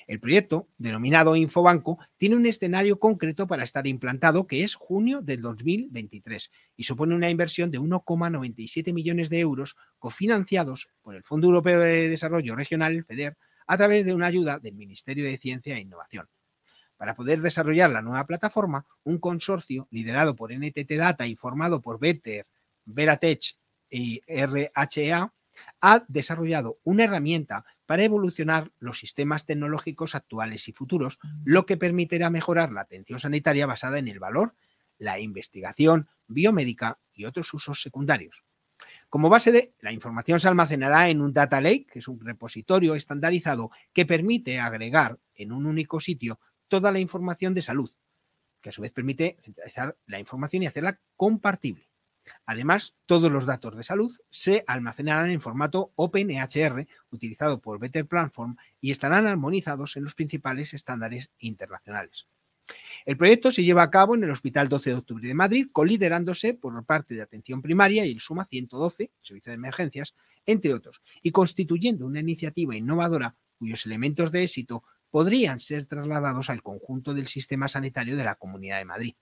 El 0.06 0.20
proyecto, 0.20 0.68
denominado 0.78 1.36
Infobanco, 1.36 1.98
tiene 2.16 2.36
un 2.36 2.46
escenario 2.46 2.98
concreto 2.98 3.46
para 3.46 3.64
estar 3.64 3.86
implantado 3.86 4.46
que 4.46 4.64
es 4.64 4.74
junio 4.74 5.20
del 5.22 5.40
2023 5.42 6.50
y 6.76 6.82
supone 6.82 7.14
una 7.14 7.30
inversión 7.30 7.70
de 7.70 7.80
1,97 7.80 8.92
millones 8.92 9.30
de 9.30 9.40
euros 9.40 9.76
cofinanciados 9.98 10.88
por 11.02 11.14
el 11.14 11.22
Fondo 11.22 11.46
Europeo 11.46 11.80
de 11.80 12.08
Desarrollo 12.08 12.56
Regional, 12.56 13.04
FEDER, 13.04 13.36
a 13.66 13.76
través 13.76 14.04
de 14.04 14.14
una 14.14 14.26
ayuda 14.26 14.58
del 14.58 14.74
Ministerio 14.74 15.24
de 15.24 15.36
Ciencia 15.36 15.76
e 15.76 15.80
Innovación. 15.80 16.28
Para 16.96 17.14
poder 17.14 17.40
desarrollar 17.40 17.90
la 17.90 18.02
nueva 18.02 18.26
plataforma, 18.26 18.84
un 19.04 19.18
consorcio 19.18 19.88
liderado 19.90 20.36
por 20.36 20.52
NTT 20.52 20.90
Data 20.98 21.26
y 21.26 21.36
formado 21.36 21.80
por 21.80 21.98
Better, 21.98 22.46
Veratech 22.84 23.56
y 23.88 24.20
RHA 24.26 25.32
ha 25.80 26.04
desarrollado 26.08 26.78
una 26.84 27.04
herramienta 27.04 27.64
para 27.90 28.04
evolucionar 28.04 28.70
los 28.78 29.00
sistemas 29.00 29.46
tecnológicos 29.46 30.14
actuales 30.14 30.68
y 30.68 30.72
futuros, 30.72 31.18
lo 31.42 31.66
que 31.66 31.76
permitirá 31.76 32.30
mejorar 32.30 32.70
la 32.70 32.82
atención 32.82 33.18
sanitaria 33.18 33.66
basada 33.66 33.98
en 33.98 34.06
el 34.06 34.20
valor, 34.20 34.54
la 34.96 35.18
investigación 35.18 36.08
biomédica 36.28 37.00
y 37.12 37.24
otros 37.24 37.52
usos 37.52 37.82
secundarios. 37.82 38.44
Como 39.08 39.28
base 39.28 39.50
de 39.50 39.74
la 39.80 39.90
información 39.90 40.38
se 40.38 40.46
almacenará 40.46 41.08
en 41.08 41.20
un 41.20 41.32
data 41.32 41.60
lake, 41.60 41.88
que 41.92 41.98
es 41.98 42.06
un 42.06 42.20
repositorio 42.20 42.94
estandarizado 42.94 43.72
que 43.92 44.06
permite 44.06 44.60
agregar 44.60 45.18
en 45.34 45.50
un 45.50 45.66
único 45.66 45.98
sitio 45.98 46.38
toda 46.68 46.92
la 46.92 47.00
información 47.00 47.54
de 47.54 47.62
salud, 47.62 47.90
que 48.60 48.68
a 48.68 48.72
su 48.72 48.82
vez 48.82 48.92
permite 48.92 49.36
centralizar 49.40 49.98
la 50.06 50.20
información 50.20 50.62
y 50.62 50.68
hacerla 50.68 51.00
compartible. 51.16 51.89
Además, 52.46 52.96
todos 53.06 53.30
los 53.30 53.46
datos 53.46 53.76
de 53.76 53.82
salud 53.82 54.12
se 54.30 54.64
almacenarán 54.66 55.30
en 55.30 55.40
formato 55.40 55.92
OpenEHR, 55.96 56.86
utilizado 57.10 57.60
por 57.60 57.78
Better 57.78 58.06
Platform, 58.06 58.56
y 58.80 58.90
estarán 58.90 59.26
armonizados 59.26 59.96
en 59.96 60.04
los 60.04 60.14
principales 60.14 60.74
estándares 60.74 61.30
internacionales. 61.38 62.26
El 63.04 63.16
proyecto 63.16 63.50
se 63.50 63.64
lleva 63.64 63.82
a 63.82 63.90
cabo 63.90 64.14
en 64.14 64.24
el 64.24 64.30
Hospital 64.30 64.68
12 64.68 64.90
de 64.90 64.96
Octubre 64.96 65.26
de 65.26 65.34
Madrid, 65.34 65.68
coliderándose 65.72 66.54
por 66.54 66.84
parte 66.84 67.14
de 67.14 67.22
Atención 67.22 67.62
Primaria 67.62 68.04
y 68.04 68.12
el 68.12 68.20
SUMA 68.20 68.46
112, 68.46 69.10
Servicio 69.22 69.50
de 69.50 69.54
Emergencias, 69.54 70.14
entre 70.46 70.74
otros, 70.74 71.02
y 71.22 71.32
constituyendo 71.32 72.06
una 72.06 72.20
iniciativa 72.20 72.76
innovadora 72.76 73.36
cuyos 73.58 73.84
elementos 73.86 74.32
de 74.32 74.44
éxito 74.44 74.84
podrían 75.10 75.60
ser 75.60 75.86
trasladados 75.86 76.50
al 76.50 76.62
conjunto 76.62 77.14
del 77.14 77.26
sistema 77.26 77.68
sanitario 77.68 78.16
de 78.16 78.24
la 78.24 78.36
Comunidad 78.36 78.78
de 78.78 78.84
Madrid. 78.84 79.14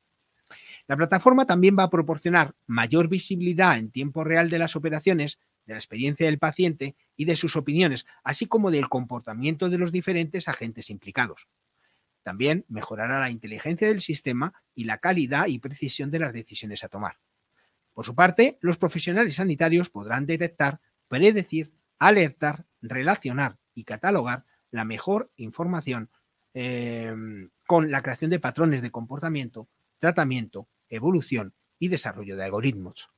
La 0.89 0.97
plataforma 0.97 1.45
también 1.45 1.77
va 1.79 1.83
a 1.85 1.91
proporcionar 1.91 2.55
mayor 2.67 3.09
visibilidad 3.09 3.77
en 3.77 3.91
tiempo 3.91 4.25
real 4.25 4.49
de 4.49 4.59
las 4.59 4.75
operaciones, 4.75 5.39
de 5.67 5.75
la 5.75 5.79
experiencia 5.79 6.25
del 6.25 6.39
paciente 6.39 6.97
y 7.15 7.27
de 7.27 7.37
sus 7.37 7.57
opiniones, 7.57 8.07
así 8.25 8.47
como 8.47 8.71
del 8.71 8.89
comportamiento 8.89 9.69
de 9.69 9.77
los 9.77 9.93
diferentes 9.93 10.49
agentes 10.49 10.89
implicados. 10.89 11.47
También 12.23 12.65
mejorará 12.69 13.21
la 13.21 13.31
inteligencia 13.31 13.89
del 13.89 14.01
sistema 14.01 14.55
y 14.75 14.85
la 14.85 14.97
calidad 14.97 15.47
y 15.47 15.59
precisión 15.59 16.11
de 16.11 16.21
las 16.21 16.33
decisiones 16.33 16.83
a 16.85 16.89
tomar. 16.89 17.19
Por 17.93 18.07
su 18.07 18.15
parte, 18.15 18.57
los 18.63 18.79
profesionales 18.79 19.35
sanitarios 19.35 19.91
podrán 19.91 20.25
detectar, 20.25 20.81
predecir, 21.07 21.71
alertar, 21.99 22.65
relacionar 22.81 23.59
y 23.75 23.85
catalogar 23.85 24.47
la 24.71 24.87
mejor 24.87 25.31
información 25.37 26.09
eh, 26.55 27.15
con 27.67 27.91
la 27.91 28.01
creación 28.01 28.31
de 28.31 28.41
patrones 28.41 28.81
de 28.81 28.91
comportamiento, 28.91 29.69
tratamiento, 29.99 30.67
evolución 30.89 31.55
y 31.79 31.89
desarrollo 31.89 32.37
de 32.37 32.45
algoritmos. 32.45 33.11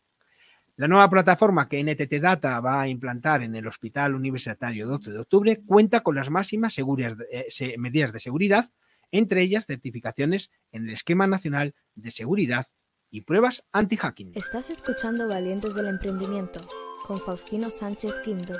La 0.76 0.88
nueva 0.88 1.10
plataforma 1.10 1.68
que 1.68 1.82
NTT 1.84 2.22
Data 2.22 2.58
va 2.60 2.80
a 2.80 2.88
implantar 2.88 3.42
en 3.42 3.54
el 3.54 3.66
Hospital 3.66 4.14
Universitario 4.14 4.86
12 4.86 5.10
de 5.10 5.18
octubre 5.18 5.60
cuenta 5.66 6.00
con 6.00 6.14
las 6.14 6.30
máximas 6.30 6.78
eh, 6.78 7.74
medidas 7.76 8.12
de 8.12 8.20
seguridad, 8.20 8.70
entre 9.10 9.42
ellas 9.42 9.66
certificaciones 9.66 10.50
en 10.72 10.84
el 10.84 10.94
Esquema 10.94 11.26
Nacional 11.26 11.74
de 11.94 12.10
Seguridad 12.10 12.66
y 13.10 13.22
pruebas 13.22 13.64
anti-hacking. 13.72 14.32
Estás 14.34 14.70
escuchando 14.70 15.28
Valientes 15.28 15.74
del 15.74 15.88
Emprendimiento 15.88 16.60
con 17.06 17.18
Faustino 17.18 17.70
Sánchez 17.70 18.14
Quinto. 18.24 18.54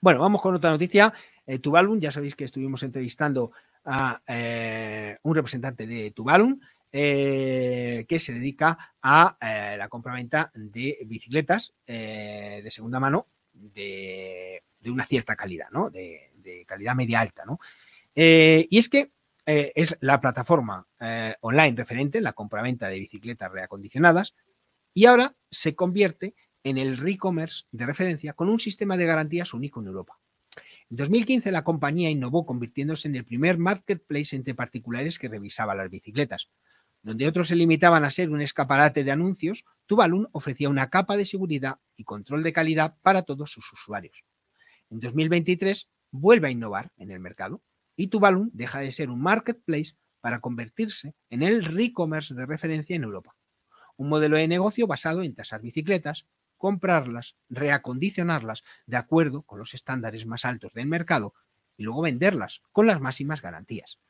Bueno, 0.00 0.20
vamos 0.20 0.40
con 0.40 0.54
otra 0.54 0.70
noticia. 0.70 1.12
Eh, 1.46 1.60
ya 1.98 2.12
sabéis 2.12 2.36
que 2.36 2.44
estuvimos 2.44 2.82
entrevistando 2.82 3.50
a 3.84 4.20
eh, 4.28 5.16
un 5.22 5.34
representante 5.34 5.86
de 5.86 6.10
Tuvalum 6.10 6.60
eh, 6.92 8.06
que 8.08 8.18
se 8.18 8.32
dedica 8.32 8.94
a 9.02 9.36
eh, 9.40 9.76
la 9.76 9.88
compra-venta 9.88 10.50
de 10.54 10.98
bicicletas 11.06 11.74
eh, 11.86 12.60
de 12.62 12.70
segunda 12.70 13.00
mano 13.00 13.26
de, 13.52 14.62
una 14.86 15.04
cierta 15.04 15.36
calidad, 15.36 15.68
¿no? 15.70 15.90
De, 15.90 16.22
calidad 16.64 16.94
media 16.94 17.20
alta, 17.20 17.44
¿no? 17.44 17.58
y 18.14 18.78
es 18.78 18.88
que 18.88 19.10
es 19.44 19.96
la 20.00 20.20
plataforma 20.20 20.86
online 21.40 21.76
referente, 21.76 22.20
la 22.20 22.34
compra-venta 22.34 22.88
de 22.88 23.00
bicicletas 23.00 23.50
reacondicionadas, 23.50 24.34
y 24.94 25.06
ahora 25.06 25.34
se 25.50 25.74
convierte 25.74 26.34
en 26.62 26.78
el 26.78 27.06
e-commerce 27.06 27.64
de 27.72 27.84
referencia 27.84 28.32
con 28.32 28.48
un 28.48 28.60
sistema 28.60 28.96
de 28.96 29.06
garantías 29.06 29.54
único 29.54 29.80
en 29.80 29.88
Europa. 29.88 30.18
En 30.88 30.96
2015 30.98 31.50
la 31.50 31.64
compañía 31.64 32.10
innovó 32.10 32.46
convirtiéndose 32.46 33.08
en 33.08 33.16
el 33.16 33.24
primer 33.24 33.58
marketplace 33.58 34.36
entre 34.36 34.54
particulares 34.54 35.18
que 35.18 35.28
revisaba 35.28 35.74
las 35.74 35.90
bicicletas. 35.90 36.48
Donde 37.06 37.28
otros 37.28 37.46
se 37.46 37.54
limitaban 37.54 38.04
a 38.04 38.10
ser 38.10 38.30
un 38.30 38.40
escaparate 38.40 39.04
de 39.04 39.12
anuncios, 39.12 39.64
Tuvalu 39.86 40.28
ofrecía 40.32 40.68
una 40.68 40.90
capa 40.90 41.16
de 41.16 41.24
seguridad 41.24 41.78
y 41.96 42.02
control 42.02 42.42
de 42.42 42.52
calidad 42.52 42.96
para 43.00 43.22
todos 43.22 43.52
sus 43.52 43.72
usuarios. 43.72 44.24
En 44.90 44.98
2023 44.98 45.88
vuelve 46.10 46.48
a 46.48 46.50
innovar 46.50 46.90
en 46.96 47.12
el 47.12 47.20
mercado 47.20 47.62
y 47.94 48.08
Tuvalu 48.08 48.50
deja 48.52 48.80
de 48.80 48.90
ser 48.90 49.08
un 49.10 49.22
marketplace 49.22 49.94
para 50.20 50.40
convertirse 50.40 51.14
en 51.30 51.44
el 51.44 51.78
e-commerce 51.78 52.34
de 52.34 52.44
referencia 52.44 52.96
en 52.96 53.04
Europa. 53.04 53.36
Un 53.96 54.08
modelo 54.08 54.36
de 54.36 54.48
negocio 54.48 54.88
basado 54.88 55.22
en 55.22 55.36
tasar 55.36 55.62
bicicletas, 55.62 56.26
comprarlas, 56.56 57.36
reacondicionarlas 57.48 58.64
de 58.86 58.96
acuerdo 58.96 59.42
con 59.42 59.60
los 59.60 59.74
estándares 59.74 60.26
más 60.26 60.44
altos 60.44 60.74
del 60.74 60.88
mercado 60.88 61.34
y 61.76 61.84
luego 61.84 62.02
venderlas 62.02 62.62
con 62.72 62.88
las 62.88 63.00
máximas 63.00 63.42
garantías. 63.42 64.00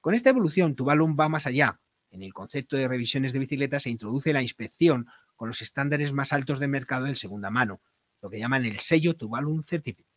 Con 0.00 0.14
esta 0.14 0.30
evolución, 0.30 0.74
Tuvalu 0.74 1.14
va 1.14 1.28
más 1.28 1.46
allá 1.46 1.80
en 2.10 2.22
el 2.22 2.32
concepto 2.32 2.76
de 2.76 2.88
revisiones 2.88 3.32
de 3.32 3.38
bicicletas 3.38 3.84
se 3.84 3.90
introduce 3.90 4.32
la 4.32 4.42
inspección 4.42 5.06
con 5.36 5.48
los 5.48 5.62
estándares 5.62 6.12
más 6.12 6.32
altos 6.32 6.58
de 6.58 6.68
mercado 6.68 7.06
de 7.06 7.16
segunda 7.16 7.50
mano, 7.50 7.80
lo 8.22 8.30
que 8.30 8.38
llaman 8.38 8.64
el 8.64 8.80
sello 8.80 9.14
Tuvalu 9.14 9.62
Certificate. 9.62 10.08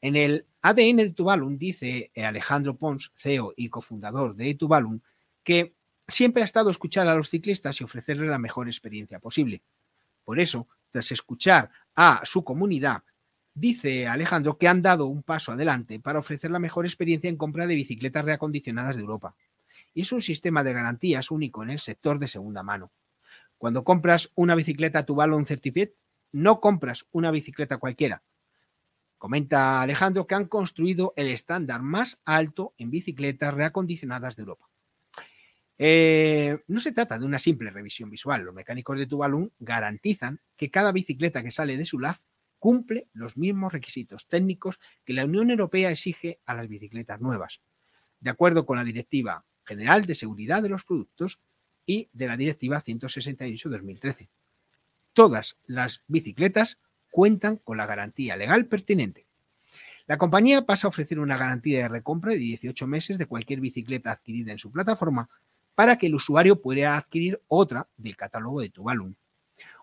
En 0.00 0.16
el 0.16 0.46
ADN 0.62 0.96
de 0.96 1.10
Tuvalu 1.10 1.56
dice 1.56 2.10
eh, 2.14 2.24
Alejandro 2.24 2.76
Pons, 2.76 3.12
CEO 3.16 3.52
y 3.56 3.68
cofundador 3.68 4.34
de 4.34 4.54
Tuvalu, 4.54 5.00
que 5.44 5.74
siempre 6.08 6.42
ha 6.42 6.44
estado 6.44 6.70
escuchar 6.70 7.06
a 7.06 7.14
los 7.14 7.28
ciclistas 7.28 7.80
y 7.80 7.84
ofrecerles 7.84 8.28
la 8.28 8.38
mejor 8.38 8.66
experiencia 8.66 9.18
posible. 9.20 9.62
Por 10.24 10.40
eso, 10.40 10.68
tras 10.90 11.12
escuchar 11.12 11.70
a 11.94 12.22
su 12.24 12.42
comunidad, 12.44 13.04
dice 13.54 14.06
Alejandro 14.06 14.56
que 14.56 14.68
han 14.68 14.82
dado 14.82 15.06
un 15.06 15.22
paso 15.22 15.52
adelante 15.52 16.00
para 16.00 16.18
ofrecer 16.18 16.50
la 16.50 16.58
mejor 16.58 16.86
experiencia 16.86 17.28
en 17.28 17.36
compra 17.36 17.66
de 17.66 17.74
bicicletas 17.74 18.24
reacondicionadas 18.24 18.96
de 18.96 19.02
Europa 19.02 19.34
y 19.94 20.02
es 20.02 20.12
un 20.12 20.20
sistema 20.20 20.64
de 20.64 20.72
garantías 20.72 21.30
único 21.30 21.62
en 21.62 21.70
el 21.70 21.78
sector 21.78 22.18
de 22.18 22.28
segunda 22.28 22.62
mano. 22.62 22.92
Cuando 23.58 23.84
compras 23.84 24.30
una 24.34 24.54
bicicleta 24.54 25.04
Tuvalu 25.04 25.44
Certificate, 25.44 25.96
no 26.32 26.60
compras 26.60 27.06
una 27.12 27.30
bicicleta 27.30 27.78
cualquiera. 27.78 28.22
Comenta 29.18 29.82
Alejandro 29.82 30.26
que 30.26 30.34
han 30.34 30.46
construido 30.46 31.12
el 31.16 31.28
estándar 31.28 31.82
más 31.82 32.18
alto 32.24 32.74
en 32.78 32.90
bicicletas 32.90 33.52
reacondicionadas 33.52 34.36
de 34.36 34.42
Europa. 34.42 34.70
Eh, 35.76 36.58
no 36.68 36.80
se 36.80 36.92
trata 36.92 37.18
de 37.18 37.26
una 37.26 37.38
simple 37.38 37.70
revisión 37.70 38.10
visual. 38.10 38.42
Los 38.42 38.54
mecánicos 38.54 38.98
de 38.98 39.06
Tuvalu 39.06 39.52
garantizan 39.58 40.40
que 40.56 40.70
cada 40.70 40.92
bicicleta 40.92 41.42
que 41.42 41.50
sale 41.50 41.76
de 41.76 41.84
su 41.84 41.98
LAF 41.98 42.20
cumple 42.58 43.08
los 43.12 43.36
mismos 43.36 43.72
requisitos 43.72 44.28
técnicos 44.28 44.78
que 45.04 45.14
la 45.14 45.24
Unión 45.24 45.50
Europea 45.50 45.90
exige 45.90 46.38
a 46.46 46.54
las 46.54 46.68
bicicletas 46.68 47.20
nuevas. 47.20 47.60
De 48.20 48.30
acuerdo 48.30 48.66
con 48.66 48.76
la 48.76 48.84
directiva 48.84 49.46
General 49.70 50.04
de 50.04 50.16
Seguridad 50.16 50.64
de 50.64 50.68
los 50.68 50.82
Productos 50.82 51.38
y 51.86 52.08
de 52.12 52.26
la 52.26 52.36
Directiva 52.36 52.82
168-2013. 52.82 54.28
Todas 55.12 55.58
las 55.68 56.02
bicicletas 56.08 56.78
cuentan 57.12 57.56
con 57.56 57.76
la 57.76 57.86
garantía 57.86 58.36
legal 58.36 58.66
pertinente. 58.66 59.26
La 60.08 60.18
compañía 60.18 60.66
pasa 60.66 60.88
a 60.88 60.90
ofrecer 60.90 61.20
una 61.20 61.36
garantía 61.36 61.82
de 61.82 61.88
recompra 61.88 62.32
de 62.32 62.38
18 62.38 62.84
meses 62.88 63.16
de 63.16 63.26
cualquier 63.26 63.60
bicicleta 63.60 64.10
adquirida 64.10 64.50
en 64.50 64.58
su 64.58 64.72
plataforma 64.72 65.28
para 65.76 65.98
que 65.98 66.08
el 66.08 66.16
usuario 66.16 66.60
pueda 66.60 66.96
adquirir 66.96 67.40
otra 67.46 67.86
del 67.96 68.16
catálogo 68.16 68.60
de 68.60 68.70
Tuvalu. 68.70 69.14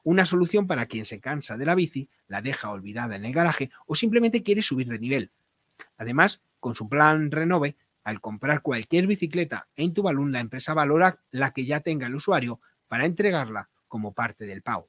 Una 0.03 0.25
solución 0.25 0.67
para 0.67 0.85
quien 0.87 1.05
se 1.05 1.21
cansa 1.21 1.55
de 1.55 1.65
la 1.65 1.75
bici, 1.75 2.09
la 2.27 2.41
deja 2.41 2.71
olvidada 2.71 3.15
en 3.15 3.23
el 3.23 3.31
garaje 3.31 3.71
o 3.85 3.95
simplemente 3.95 4.43
quiere 4.43 4.61
subir 4.61 4.89
de 4.89 4.99
nivel. 4.99 5.31
Además, 5.97 6.41
con 6.59 6.75
su 6.75 6.89
plan 6.89 7.31
Renove, 7.31 7.77
al 8.07 8.21
comprar 8.21 8.61
cualquier 8.61 9.05
bicicleta 9.05 9.67
en 9.75 9.93
Tuvalu, 9.93 10.27
la 10.27 10.39
empresa 10.39 10.73
valora 10.73 11.19
la 11.29 11.51
que 11.51 11.65
ya 11.65 11.81
tenga 11.81 12.07
el 12.07 12.15
usuario 12.15 12.61
para 12.87 13.05
entregarla 13.05 13.69
como 13.89 14.13
parte 14.13 14.45
del 14.45 14.61
pago. 14.61 14.87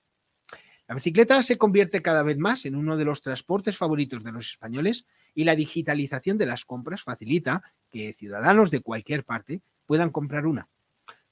La 0.87 0.95
bicicleta 0.95 1.43
se 1.43 1.59
convierte 1.59 2.01
cada 2.01 2.23
vez 2.23 2.39
más 2.39 2.65
en 2.65 2.77
uno 2.77 2.97
de 2.97 3.05
los 3.05 3.21
transportes 3.21 3.77
favoritos 3.77 4.23
de 4.23 4.31
los 4.31 4.51
españoles 4.51 5.05
y 5.35 5.43
la 5.43 5.57
digitalización 5.57 6.39
de 6.39 6.47
las 6.47 6.65
compras 6.65 7.03
facilita 7.03 7.65
que 7.91 8.13
ciudadanos 8.13 8.71
de 8.71 8.83
cualquier 8.83 9.25
parte 9.25 9.63
puedan 9.85 10.11
comprar 10.11 10.47
una. 10.47 10.69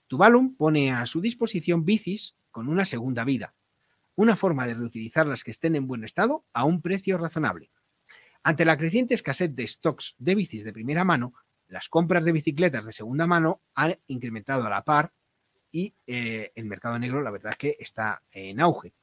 Tuvalum 0.08 0.56
pone 0.56 0.90
a 0.90 1.06
su 1.06 1.20
disposición 1.20 1.84
bicis 1.84 2.34
con 2.50 2.68
una 2.68 2.84
segunda 2.84 3.24
vida, 3.24 3.54
una 4.16 4.34
forma 4.34 4.66
de 4.66 4.74
reutilizar 4.74 5.28
las 5.28 5.44
que 5.44 5.52
estén 5.52 5.76
en 5.76 5.86
buen 5.86 6.02
estado 6.02 6.44
a 6.52 6.64
un 6.64 6.82
precio 6.82 7.16
razonable. 7.16 7.70
Ante 8.42 8.64
la 8.64 8.76
creciente 8.76 9.14
escasez 9.14 9.54
de 9.54 9.66
stocks 9.68 10.16
de 10.18 10.34
bicis 10.34 10.64
de 10.64 10.72
primera 10.72 11.04
mano, 11.04 11.32
las 11.68 11.88
compras 11.88 12.24
de 12.24 12.32
bicicletas 12.32 12.84
de 12.84 12.92
segunda 12.92 13.26
mano 13.26 13.60
han 13.74 13.98
incrementado 14.06 14.64
a 14.66 14.70
la 14.70 14.84
par 14.84 15.12
y 15.70 15.94
eh, 16.06 16.52
el 16.54 16.64
mercado 16.66 16.98
negro 16.98 17.22
la 17.22 17.30
verdad 17.30 17.52
es 17.52 17.58
que 17.58 17.76
está 17.80 18.22
en 18.30 18.60
auge. 18.60 18.94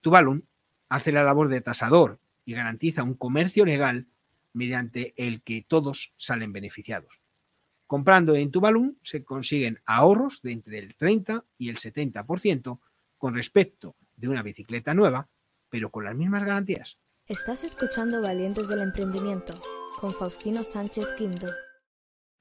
Tuvalum 0.00 0.42
hace 0.88 1.12
la 1.12 1.22
labor 1.22 1.48
de 1.48 1.60
tasador 1.60 2.18
y 2.44 2.54
garantiza 2.54 3.02
un 3.02 3.14
comercio 3.14 3.64
legal 3.64 4.06
mediante 4.52 5.14
el 5.16 5.42
que 5.42 5.64
todos 5.66 6.12
salen 6.16 6.52
beneficiados. 6.52 7.22
Comprando 7.86 8.34
en 8.36 8.50
Tuvalu 8.50 8.98
se 9.02 9.24
consiguen 9.24 9.80
ahorros 9.84 10.42
de 10.42 10.52
entre 10.52 10.78
el 10.78 10.94
30 10.96 11.44
y 11.58 11.70
el 11.70 11.76
70% 11.76 12.80
con 13.18 13.34
respecto 13.34 13.96
de 14.16 14.28
una 14.28 14.42
bicicleta 14.42 14.94
nueva, 14.94 15.28
pero 15.68 15.90
con 15.90 16.04
las 16.04 16.14
mismas 16.14 16.44
garantías. 16.44 16.98
Estás 17.26 17.64
escuchando 17.64 18.20
Valientes 18.20 18.68
del 18.68 18.80
Emprendimiento 18.80 19.54
con 20.00 20.12
Faustino 20.12 20.64
Sánchez 20.64 21.06
Quinto. 21.16 21.46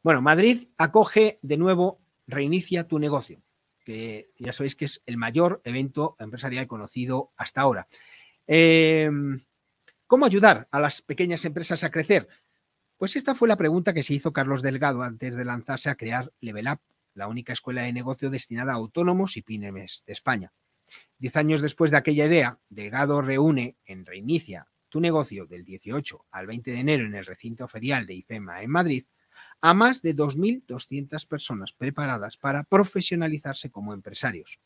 Bueno, 0.01 0.21
Madrid 0.21 0.69
acoge 0.77 1.39
de 1.41 1.57
nuevo 1.57 1.99
Reinicia 2.25 2.87
tu 2.87 2.99
negocio, 2.99 3.41
que 3.83 4.31
ya 4.37 4.53
sabéis 4.53 4.75
que 4.75 4.85
es 4.85 5.03
el 5.05 5.17
mayor 5.17 5.61
evento 5.65 6.15
empresarial 6.19 6.67
conocido 6.67 7.31
hasta 7.35 7.61
ahora. 7.61 7.87
Eh, 8.47 9.09
¿Cómo 10.07 10.25
ayudar 10.25 10.67
a 10.71 10.79
las 10.79 11.01
pequeñas 11.01 11.43
empresas 11.43 11.83
a 11.83 11.91
crecer? 11.91 12.27
Pues 12.97 13.15
esta 13.15 13.35
fue 13.35 13.47
la 13.47 13.57
pregunta 13.57 13.93
que 13.93 14.03
se 14.03 14.13
hizo 14.13 14.31
Carlos 14.31 14.61
Delgado 14.61 15.03
antes 15.03 15.35
de 15.35 15.45
lanzarse 15.45 15.89
a 15.89 15.95
crear 15.95 16.31
Level 16.39 16.67
Up, 16.67 16.79
la 17.13 17.27
única 17.27 17.53
escuela 17.53 17.81
de 17.81 17.93
negocio 17.93 18.29
destinada 18.29 18.73
a 18.73 18.75
autónomos 18.75 19.37
y 19.37 19.41
pymes 19.41 20.03
de 20.05 20.13
España. 20.13 20.53
Diez 21.17 21.35
años 21.35 21.61
después 21.61 21.91
de 21.91 21.97
aquella 21.97 22.25
idea, 22.25 22.59
Delgado 22.69 23.21
reúne 23.21 23.75
en 23.85 24.05
Reinicia 24.05 24.67
tu 24.87 24.99
negocio 25.01 25.45
del 25.45 25.65
18 25.65 26.25
al 26.31 26.47
20 26.47 26.71
de 26.71 26.79
enero 26.79 27.05
en 27.05 27.15
el 27.15 27.25
recinto 27.25 27.67
ferial 27.67 28.05
de 28.07 28.15
IFEMA 28.15 28.63
en 28.63 28.71
Madrid 28.71 29.05
a 29.61 29.73
más 29.73 30.01
de 30.01 30.15
2.200 30.15 31.27
personas 31.27 31.73
preparadas 31.73 32.37
para 32.37 32.63
profesionalizarse 32.63 33.69
como 33.69 33.93
empresarios. 33.93 34.59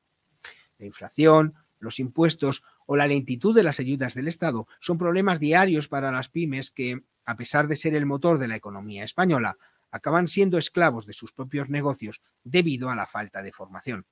La 0.77 0.85
inflación, 0.85 1.55
los 1.79 1.99
impuestos 1.99 2.63
o 2.85 2.95
la 2.95 3.07
lentitud 3.07 3.55
de 3.55 3.63
las 3.63 3.79
ayudas 3.79 4.13
del 4.13 4.27
Estado 4.27 4.67
son 4.79 4.97
problemas 4.97 5.39
diarios 5.39 5.87
para 5.87 6.11
las 6.11 6.29
pymes 6.29 6.71
que, 6.71 7.03
a 7.25 7.35
pesar 7.35 7.67
de 7.67 7.75
ser 7.75 7.95
el 7.95 8.05
motor 8.05 8.39
de 8.39 8.47
la 8.47 8.55
economía 8.55 9.03
española, 9.03 9.57
acaban 9.91 10.27
siendo 10.27 10.57
esclavos 10.57 11.05
de 11.05 11.13
sus 11.13 11.33
propios 11.33 11.69
negocios 11.69 12.21
debido 12.43 12.89
a 12.89 12.95
la 12.95 13.05
falta 13.05 13.43
de 13.43 13.51
formación. 13.51 14.05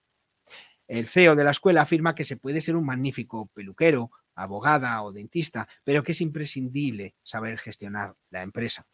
El 0.88 1.08
CEO 1.08 1.36
de 1.36 1.44
la 1.44 1.52
escuela 1.52 1.82
afirma 1.82 2.16
que 2.16 2.26
se 2.26 2.38
puede 2.38 2.62
ser 2.62 2.76
un 2.76 2.86
magnífico 2.86 3.48
peluquero, 3.48 4.12
abogada 4.36 5.02
o 5.04 5.12
dentista, 5.12 5.68
pero 5.84 6.04
que 6.04 6.12
es 6.12 6.22
imprescindible 6.22 7.16
saber 7.24 7.58
gestionar 7.58 8.16
la 8.30 8.44
empresa. 8.44 8.86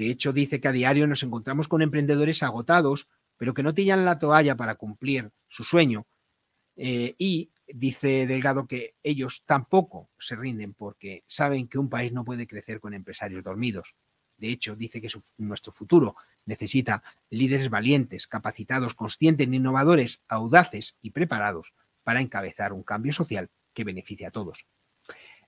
De 0.00 0.10
hecho, 0.10 0.32
dice 0.32 0.60
que 0.60 0.68
a 0.68 0.72
diario 0.72 1.06
nos 1.06 1.22
encontramos 1.24 1.68
con 1.68 1.82
emprendedores 1.82 2.42
agotados, 2.42 3.06
pero 3.36 3.52
que 3.52 3.62
no 3.62 3.74
tiran 3.74 4.06
la 4.06 4.18
toalla 4.18 4.56
para 4.56 4.76
cumplir 4.76 5.30
su 5.46 5.62
sueño 5.62 6.06
eh, 6.74 7.14
y 7.18 7.50
dice 7.68 8.26
Delgado 8.26 8.66
que 8.66 8.94
ellos 9.02 9.42
tampoco 9.44 10.08
se 10.18 10.36
rinden 10.36 10.72
porque 10.72 11.22
saben 11.26 11.68
que 11.68 11.76
un 11.76 11.90
país 11.90 12.14
no 12.14 12.24
puede 12.24 12.46
crecer 12.46 12.80
con 12.80 12.94
empresarios 12.94 13.44
dormidos. 13.44 13.94
De 14.38 14.48
hecho, 14.48 14.74
dice 14.74 15.02
que 15.02 15.08
nuestro 15.36 15.70
futuro 15.70 16.16
necesita 16.46 17.02
líderes 17.28 17.68
valientes, 17.68 18.26
capacitados, 18.26 18.94
conscientes, 18.94 19.48
innovadores, 19.48 20.22
audaces 20.28 20.96
y 21.02 21.10
preparados 21.10 21.74
para 22.04 22.22
encabezar 22.22 22.72
un 22.72 22.84
cambio 22.84 23.12
social 23.12 23.50
que 23.74 23.84
beneficie 23.84 24.24
a 24.24 24.30
todos. 24.30 24.66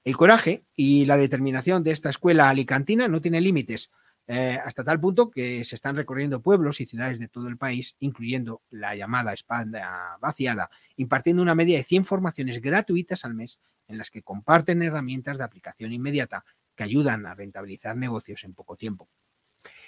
El 0.04 0.14
coraje 0.18 0.66
y 0.76 1.06
la 1.06 1.16
determinación 1.16 1.82
de 1.84 1.92
esta 1.92 2.10
escuela 2.10 2.50
alicantina 2.50 3.08
no 3.08 3.22
tiene 3.22 3.40
límites. 3.40 3.90
Eh, 4.28 4.58
hasta 4.64 4.84
tal 4.84 5.00
punto 5.00 5.30
que 5.30 5.64
se 5.64 5.74
están 5.74 5.96
recorriendo 5.96 6.42
pueblos 6.42 6.80
y 6.80 6.86
ciudades 6.86 7.18
de 7.18 7.28
todo 7.28 7.48
el 7.48 7.56
país, 7.56 7.96
incluyendo 7.98 8.62
la 8.70 8.94
llamada 8.94 9.32
España 9.32 10.16
vaciada, 10.20 10.70
impartiendo 10.96 11.42
una 11.42 11.54
media 11.54 11.78
de 11.78 11.84
100 11.84 12.04
formaciones 12.04 12.60
gratuitas 12.60 13.24
al 13.24 13.34
mes 13.34 13.58
en 13.88 13.98
las 13.98 14.10
que 14.10 14.22
comparten 14.22 14.82
herramientas 14.82 15.38
de 15.38 15.44
aplicación 15.44 15.92
inmediata 15.92 16.44
que 16.76 16.84
ayudan 16.84 17.26
a 17.26 17.34
rentabilizar 17.34 17.96
negocios 17.96 18.44
en 18.44 18.54
poco 18.54 18.76
tiempo. 18.76 19.08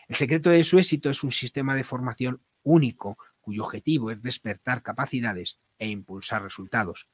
El 0.08 0.16
secreto 0.16 0.50
de 0.50 0.64
su 0.64 0.78
éxito 0.78 1.10
es 1.10 1.22
un 1.22 1.32
sistema 1.32 1.74
de 1.74 1.84
formación 1.84 2.42
único 2.62 3.16
cuyo 3.40 3.64
objetivo 3.64 4.10
es 4.10 4.20
despertar 4.20 4.82
capacidades 4.82 5.58
e 5.78 5.88
impulsar 5.88 6.42
resultados. 6.42 7.08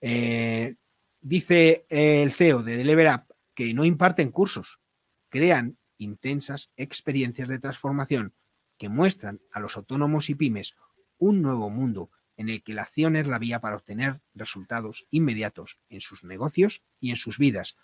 Eh, 0.00 0.76
dice 1.20 1.86
el 1.88 2.32
CEO 2.32 2.62
de 2.62 2.76
Deliver 2.76 3.24
que 3.54 3.74
no 3.74 3.84
imparten 3.84 4.30
cursos, 4.30 4.80
crean 5.28 5.76
intensas 5.98 6.72
experiencias 6.76 7.48
de 7.48 7.58
transformación 7.58 8.32
que 8.78 8.88
muestran 8.88 9.40
a 9.52 9.60
los 9.60 9.76
autónomos 9.76 10.30
y 10.30 10.34
pymes 10.34 10.74
un 11.18 11.42
nuevo 11.42 11.68
mundo 11.68 12.10
en 12.36 12.48
el 12.48 12.62
que 12.62 12.72
la 12.72 12.82
acción 12.82 13.16
es 13.16 13.26
la 13.26 13.38
vía 13.38 13.60
para 13.60 13.76
obtener 13.76 14.20
resultados 14.34 15.06
inmediatos 15.10 15.78
en 15.90 16.00
sus 16.00 16.24
negocios 16.24 16.84
y 17.00 17.10
en 17.10 17.16
sus 17.16 17.38
vidas. 17.38 17.76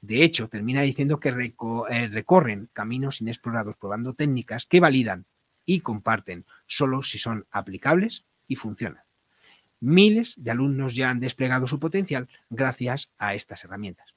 De 0.00 0.24
hecho, 0.24 0.48
termina 0.48 0.82
diciendo 0.82 1.20
que 1.20 1.28
eh, 1.30 2.08
recorren 2.08 2.68
caminos 2.72 3.20
inexplorados 3.20 3.76
probando 3.76 4.14
técnicas 4.14 4.66
que 4.66 4.80
validan 4.80 5.26
y 5.64 5.80
comparten 5.80 6.44
solo 6.66 7.02
si 7.02 7.18
son 7.18 7.46
aplicables 7.50 8.24
y 8.48 8.56
funcionan. 8.56 9.04
Miles 9.80 10.34
de 10.36 10.50
alumnos 10.50 10.94
ya 10.94 11.10
han 11.10 11.20
desplegado 11.20 11.66
su 11.66 11.78
potencial 11.78 12.28
gracias 12.50 13.10
a 13.18 13.34
estas 13.34 13.64
herramientas. 13.64 14.14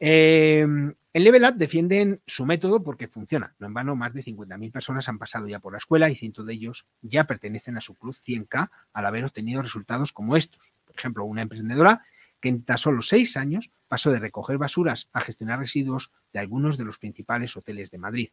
Em, 0.00 0.94
en 1.12 1.24
Level 1.24 1.44
Up 1.44 1.56
defienden 1.56 2.22
su 2.26 2.46
método 2.46 2.82
porque 2.82 3.08
funciona. 3.08 3.54
No 3.58 3.66
en 3.66 3.74
vano, 3.74 3.96
más 3.96 4.14
de 4.14 4.22
50.000 4.22 4.70
personas 4.70 5.08
han 5.08 5.18
pasado 5.18 5.48
ya 5.48 5.58
por 5.58 5.72
la 5.72 5.78
escuela 5.78 6.08
y 6.10 6.16
cientos 6.16 6.46
de 6.46 6.54
ellos 6.54 6.86
ya 7.02 7.24
pertenecen 7.24 7.76
a 7.76 7.80
su 7.80 7.94
club 7.94 8.14
100K 8.14 8.70
al 8.92 9.06
haber 9.06 9.24
obtenido 9.24 9.62
resultados 9.62 10.12
como 10.12 10.36
estos. 10.36 10.74
Por 10.84 10.96
ejemplo, 10.96 11.24
una 11.24 11.42
emprendedora 11.42 12.04
que 12.40 12.48
en 12.48 12.62
tan 12.62 12.78
solo 12.78 13.02
seis 13.02 13.36
años 13.36 13.72
pasó 13.88 14.12
de 14.12 14.20
recoger 14.20 14.58
basuras 14.58 15.08
a 15.12 15.20
gestionar 15.20 15.58
residuos 15.58 16.12
de 16.32 16.38
algunos 16.38 16.78
de 16.78 16.84
los 16.84 16.98
principales 16.98 17.56
hoteles 17.56 17.90
de 17.90 17.98
Madrid. 17.98 18.30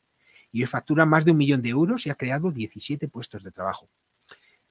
Y 0.51 0.61
hoy 0.61 0.67
factura 0.67 1.05
más 1.05 1.25
de 1.25 1.31
un 1.31 1.37
millón 1.37 1.63
de 1.63 1.69
euros 1.69 2.05
y 2.05 2.11
ha 2.11 2.15
creado 2.15 2.51
17 2.51 3.07
puestos 3.07 3.41
de 3.41 3.51
trabajo. 3.51 3.89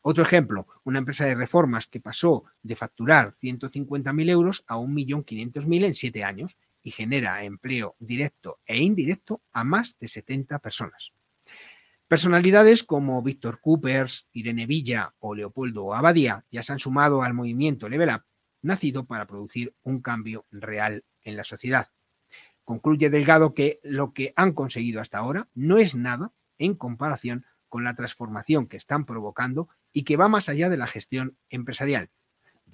Otro 0.02 0.22
ejemplo, 0.22 0.68
una 0.84 0.98
empresa 0.98 1.24
de 1.24 1.34
reformas 1.34 1.86
que 1.86 1.98
pasó 1.98 2.44
de 2.62 2.76
facturar 2.76 3.32
150.000 3.42 4.30
euros 4.30 4.62
a 4.68 4.76
1.500.000 4.76 5.84
en 5.84 5.94
siete 5.94 6.22
años 6.22 6.56
y 6.84 6.92
genera 6.92 7.42
empleo 7.42 7.96
directo 7.98 8.60
e 8.66 8.76
indirecto 8.76 9.42
a 9.52 9.64
más 9.64 9.98
de 9.98 10.06
70 10.06 10.60
personas. 10.60 11.12
Personalidades 12.06 12.84
como 12.84 13.22
Víctor 13.22 13.60
Coopers, 13.60 14.28
Irene 14.32 14.66
Villa 14.66 15.14
o 15.18 15.34
Leopoldo 15.34 15.94
Abadía 15.94 16.44
ya 16.50 16.62
se 16.62 16.72
han 16.72 16.78
sumado 16.78 17.22
al 17.22 17.34
movimiento 17.34 17.88
Level 17.88 18.10
Up, 18.10 18.24
nacido 18.60 19.06
para 19.06 19.26
producir 19.26 19.74
un 19.82 20.00
cambio 20.00 20.46
real 20.50 21.04
en 21.22 21.36
la 21.36 21.44
sociedad. 21.44 21.88
Concluye 22.62 23.10
Delgado 23.10 23.54
que 23.54 23.80
lo 23.82 24.12
que 24.12 24.32
han 24.36 24.52
conseguido 24.52 25.00
hasta 25.00 25.18
ahora 25.18 25.48
no 25.54 25.78
es 25.78 25.94
nada 25.94 26.32
en 26.58 26.74
comparación 26.74 27.46
con 27.68 27.84
la 27.84 27.94
transformación 27.94 28.68
que 28.68 28.76
están 28.76 29.06
provocando 29.06 29.68
y 29.92 30.04
que 30.04 30.16
va 30.16 30.28
más 30.28 30.48
allá 30.48 30.68
de 30.68 30.76
la 30.76 30.86
gestión 30.86 31.38
empresarial, 31.48 32.10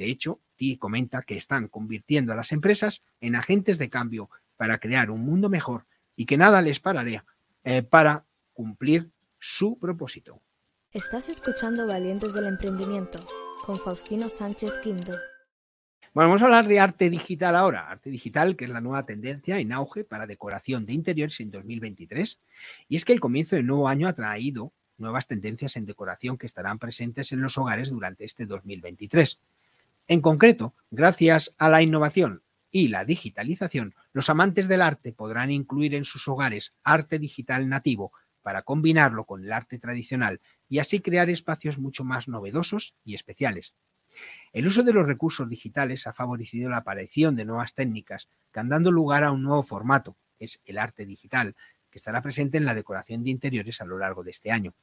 de 0.00 0.06
hecho, 0.06 0.40
Ti 0.56 0.78
comenta 0.78 1.20
que 1.20 1.36
están 1.36 1.68
convirtiendo 1.68 2.32
a 2.32 2.36
las 2.36 2.52
empresas 2.52 3.02
en 3.20 3.36
agentes 3.36 3.76
de 3.76 3.90
cambio 3.90 4.30
para 4.56 4.78
crear 4.78 5.10
un 5.10 5.20
mundo 5.20 5.50
mejor 5.50 5.84
y 6.16 6.24
que 6.24 6.38
nada 6.38 6.62
les 6.62 6.80
parará 6.80 7.26
eh, 7.64 7.82
para 7.82 8.24
cumplir 8.54 9.10
su 9.38 9.78
propósito. 9.78 10.40
Estás 10.90 11.28
escuchando 11.28 11.86
Valientes 11.86 12.32
del 12.32 12.46
Emprendimiento 12.46 13.22
con 13.66 13.76
Faustino 13.76 14.30
Sánchez 14.30 14.72
Quinto. 14.82 15.12
Bueno, 16.14 16.30
vamos 16.30 16.40
a 16.40 16.46
hablar 16.46 16.66
de 16.66 16.80
arte 16.80 17.10
digital 17.10 17.54
ahora. 17.54 17.90
Arte 17.90 18.08
digital, 18.08 18.56
que 18.56 18.64
es 18.64 18.70
la 18.70 18.80
nueva 18.80 19.04
tendencia 19.04 19.58
en 19.58 19.70
auge 19.70 20.04
para 20.04 20.26
decoración 20.26 20.86
de 20.86 20.94
interiores 20.94 21.38
en 21.40 21.50
2023. 21.50 22.40
Y 22.88 22.96
es 22.96 23.04
que 23.04 23.12
el 23.12 23.20
comienzo 23.20 23.54
del 23.54 23.66
nuevo 23.66 23.86
año 23.86 24.08
ha 24.08 24.14
traído 24.14 24.72
nuevas 24.96 25.26
tendencias 25.26 25.76
en 25.76 25.84
decoración 25.84 26.38
que 26.38 26.46
estarán 26.46 26.78
presentes 26.78 27.32
en 27.32 27.42
los 27.42 27.58
hogares 27.58 27.90
durante 27.90 28.24
este 28.24 28.46
2023. 28.46 29.38
En 30.10 30.22
concreto, 30.22 30.74
gracias 30.90 31.54
a 31.56 31.68
la 31.68 31.82
innovación 31.82 32.42
y 32.72 32.88
la 32.88 33.04
digitalización, 33.04 33.94
los 34.12 34.28
amantes 34.28 34.66
del 34.66 34.82
arte 34.82 35.12
podrán 35.12 35.52
incluir 35.52 35.94
en 35.94 36.04
sus 36.04 36.26
hogares 36.26 36.74
arte 36.82 37.20
digital 37.20 37.68
nativo 37.68 38.10
para 38.42 38.62
combinarlo 38.62 39.24
con 39.24 39.44
el 39.44 39.52
arte 39.52 39.78
tradicional 39.78 40.40
y 40.68 40.80
así 40.80 40.98
crear 40.98 41.30
espacios 41.30 41.78
mucho 41.78 42.02
más 42.02 42.26
novedosos 42.26 42.96
y 43.04 43.14
especiales. 43.14 43.76
El 44.52 44.66
uso 44.66 44.82
de 44.82 44.92
los 44.92 45.06
recursos 45.06 45.48
digitales 45.48 46.08
ha 46.08 46.12
favorecido 46.12 46.68
la 46.70 46.78
aparición 46.78 47.36
de 47.36 47.44
nuevas 47.44 47.74
técnicas 47.74 48.28
que 48.52 48.58
han 48.58 48.68
dado 48.68 48.90
lugar 48.90 49.22
a 49.22 49.30
un 49.30 49.44
nuevo 49.44 49.62
formato, 49.62 50.16
es 50.40 50.60
el 50.64 50.78
arte 50.78 51.06
digital, 51.06 51.54
que 51.88 51.98
estará 51.98 52.20
presente 52.20 52.58
en 52.58 52.64
la 52.64 52.74
decoración 52.74 53.22
de 53.22 53.30
interiores 53.30 53.80
a 53.80 53.84
lo 53.84 53.96
largo 53.96 54.24
de 54.24 54.32
este 54.32 54.50
año. 54.50 54.74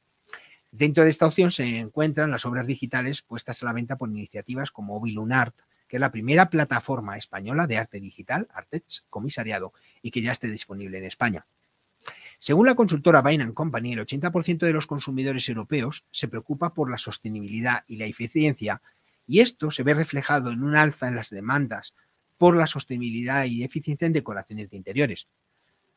Dentro 0.70 1.04
de 1.04 1.10
esta 1.10 1.26
opción 1.26 1.50
se 1.50 1.78
encuentran 1.78 2.30
las 2.30 2.44
obras 2.44 2.66
digitales 2.66 3.22
puestas 3.22 3.62
a 3.62 3.66
la 3.66 3.72
venta 3.72 3.96
por 3.96 4.10
iniciativas 4.10 4.70
como 4.70 4.96
Ovilunart, 4.96 5.56
que 5.88 5.96
es 5.96 6.00
la 6.00 6.12
primera 6.12 6.50
plataforma 6.50 7.16
española 7.16 7.66
de 7.66 7.78
arte 7.78 8.00
digital, 8.00 8.46
Artex 8.52 9.06
Comisariado, 9.08 9.72
y 10.02 10.10
que 10.10 10.20
ya 10.20 10.32
esté 10.32 10.48
disponible 10.48 10.98
en 10.98 11.04
España. 11.04 11.46
Según 12.38 12.66
la 12.66 12.74
consultora 12.74 13.22
Bain 13.22 13.52
Company, 13.52 13.94
el 13.94 14.00
80% 14.00 14.58
de 14.58 14.72
los 14.72 14.86
consumidores 14.86 15.48
europeos 15.48 16.04
se 16.12 16.28
preocupa 16.28 16.74
por 16.74 16.90
la 16.90 16.98
sostenibilidad 16.98 17.84
y 17.88 17.96
la 17.96 18.04
eficiencia, 18.04 18.82
y 19.26 19.40
esto 19.40 19.70
se 19.70 19.82
ve 19.82 19.94
reflejado 19.94 20.52
en 20.52 20.62
un 20.62 20.76
alza 20.76 21.08
en 21.08 21.16
las 21.16 21.30
demandas 21.30 21.94
por 22.36 22.56
la 22.56 22.66
sostenibilidad 22.66 23.46
y 23.46 23.64
eficiencia 23.64 24.06
en 24.06 24.12
decoraciones 24.12 24.70
de 24.70 24.76
interiores, 24.76 25.26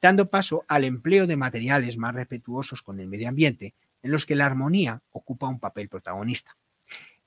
dando 0.02 0.30
paso 0.30 0.66
al 0.68 0.86
empleo 0.86 1.28
de 1.28 1.38
materiales 1.38 1.98
más 1.98 2.16
respetuosos 2.16 2.82
con 2.82 3.00
el 3.00 3.08
medio 3.08 3.30
ambiente, 3.30 3.76
en 4.04 4.12
los 4.12 4.26
que 4.26 4.36
la 4.36 4.46
armonía 4.46 5.02
ocupa 5.12 5.48
un 5.48 5.60
papel 5.60 5.90
protagonista. 5.90 6.58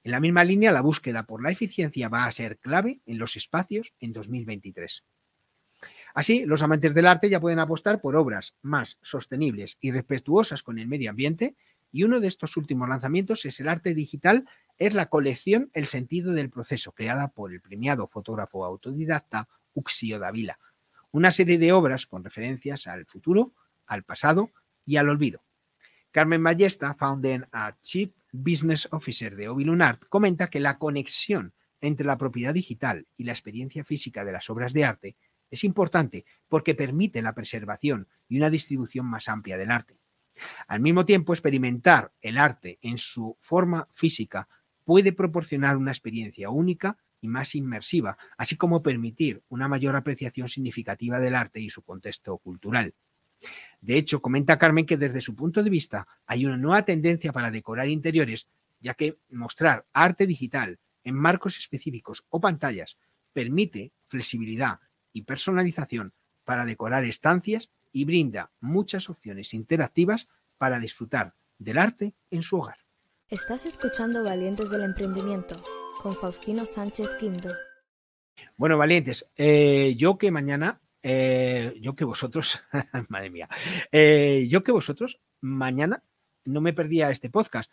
En 0.03 0.11
la 0.11 0.21
misma 0.21 0.45
línea, 0.45 0.71
la 0.71 0.83
búsqueda 0.83 1.25
por 1.25 1.43
la 1.43 1.51
eficiencia 1.51 2.09
va 2.09 2.27
a 2.27 2.31
ser 2.31 2.59
clave 2.59 3.01
en 3.07 3.19
los 3.19 3.37
espacios 3.37 3.95
en 4.01 4.13
2023. 4.13 5.05
Así, 6.15 6.45
los 6.45 6.63
amantes 6.63 6.95
del 6.95 7.07
arte 7.07 7.29
ya 7.29 7.41
pueden 7.41 7.59
apostar 7.59 8.01
por 8.01 8.15
obras 8.15 8.57
más 8.63 8.99
sostenibles 9.03 9.79
y 9.81 9.91
respetuosas 9.93 10.63
con 10.63 10.79
el 10.79 10.87
medio 10.87 11.11
ambiente, 11.11 11.57
y 11.91 12.03
uno 12.03 12.21
de 12.21 12.29
estos 12.29 12.57
últimos 12.57 12.89
lanzamientos 12.89 13.45
es 13.47 13.61
el 13.61 13.69
arte 13.69 13.95
digital, 13.95 14.49
es 14.79 14.95
la 14.95 15.07
colección 15.07 15.71
El 15.73 15.87
sentido 15.87 16.33
del 16.33 16.51
proceso, 16.51 16.93
creada 16.93 17.29
por 17.29 17.53
el 17.53 17.61
premiado 17.61 18.07
fotógrafo 18.07 18.65
autodidacta 18.65 19.49
Uxio 19.75 20.19
Davila. 20.19 20.59
Una 21.13 21.31
serie 21.31 21.59
de 21.59 21.73
obras 21.73 22.07
con 22.07 22.25
referencias 22.25 22.89
al 22.89 23.07
futuro, 23.07 23.53
al 23.87 24.03
pasado 24.03 24.51
y 24.85 24.97
al 24.97 25.09
olvido. 25.09 25.44
Carmen 26.15 26.45
Ballesta, 26.45 26.95
founder 26.95 27.49
a 27.51 27.73
Chief 27.83 28.13
Business 28.31 28.87
Officer 28.93 29.35
de 29.35 29.49
Ovilunart, 29.49 30.05
comenta 30.09 30.49
que 30.49 30.61
la 30.61 30.79
conexión 30.79 31.55
entre 31.81 32.07
la 32.07 32.17
propiedad 32.17 32.55
digital 32.55 33.09
y 33.17 33.25
la 33.25 33.33
experiencia 33.33 33.83
física 33.83 34.25
de 34.25 34.31
las 34.31 34.49
obras 34.49 34.73
de 34.73 34.85
arte 34.85 35.17
es 35.51 35.65
importante 35.65 36.25
porque 36.49 36.77
permite 36.77 37.21
la 37.21 37.35
preservación 37.35 38.07
y 38.29 38.37
una 38.37 38.49
distribución 38.49 39.07
más 39.07 39.29
amplia 39.29 39.59
del 39.59 39.73
arte. 39.73 39.99
Al 40.69 40.79
mismo 40.79 41.05
tiempo, 41.05 41.33
experimentar 41.33 42.13
el 42.21 42.39
arte 42.39 42.79
en 42.81 42.97
su 42.97 43.37
forma 43.41 43.89
física 43.93 44.49
puede 44.85 45.13
proporcionar 45.13 45.77
una 45.77 45.91
experiencia 45.91 46.49
única 46.49 46.97
y 47.21 47.27
más 47.27 47.57
inmersiva, 47.57 48.19
así 48.39 48.57
como 48.57 48.85
permitir 48.85 49.43
una 49.49 49.67
mayor 49.67 49.97
apreciación 49.97 50.49
significativa 50.49 51.19
del 51.19 51.35
arte 51.35 51.59
y 51.59 51.71
su 51.71 51.83
contexto 51.83 52.39
cultural. 52.39 52.95
De 53.81 53.97
hecho, 53.97 54.23
comenta 54.23 54.59
Carmen 54.59 54.87
que 54.87 54.97
desde 54.97 55.21
su 55.21 55.35
punto 55.35 55.63
de 55.63 55.71
vista 55.71 56.07
hay 56.27 56.47
una 56.47 56.57
nueva 56.57 56.85
tendencia 56.85 57.33
para 57.33 57.51
decorar 57.51 57.89
interiores, 57.89 58.49
ya 58.81 58.95
que 58.95 59.19
mostrar 59.31 59.87
arte 59.93 60.27
digital 60.27 60.79
en 61.05 61.15
marcos 61.15 61.59
específicos 61.59 62.25
o 62.31 62.41
pantallas 62.41 62.97
permite 63.33 63.93
flexibilidad 64.09 64.81
y 65.13 65.23
personalización 65.23 66.15
para 66.45 66.65
decorar 66.65 67.05
estancias 67.05 67.71
y 67.93 68.05
brinda 68.05 68.51
muchas 68.61 69.11
opciones 69.11 69.55
interactivas 69.55 70.29
para 70.59 70.81
disfrutar 70.81 71.35
del 71.59 71.79
arte 71.79 72.15
en 72.31 72.43
su 72.43 72.57
hogar. 72.57 72.79
Estás 73.29 73.67
escuchando 73.67 74.23
Valientes 74.23 74.71
del 74.71 74.83
Emprendimiento 74.83 75.57
con 76.03 76.15
Faustino 76.15 76.67
Sánchez 76.67 77.09
Quinto. 77.19 77.49
Bueno, 78.57 78.77
valientes, 78.77 79.31
eh, 79.37 79.95
yo 79.97 80.19
que 80.19 80.31
mañana, 80.31 80.81
eh, 81.05 81.75
yo 81.81 81.95
que 81.95 82.05
vosotros, 82.05 82.65
madre 83.09 83.29
mía, 83.29 83.49
eh, 83.93 84.47
yo 84.49 84.65
que 84.65 84.73
vosotros 84.73 85.21
mañana 85.43 86.03
no 86.47 86.63
me 86.63 86.73
perdía 86.73 87.11
este 87.11 87.29
podcast 87.29 87.71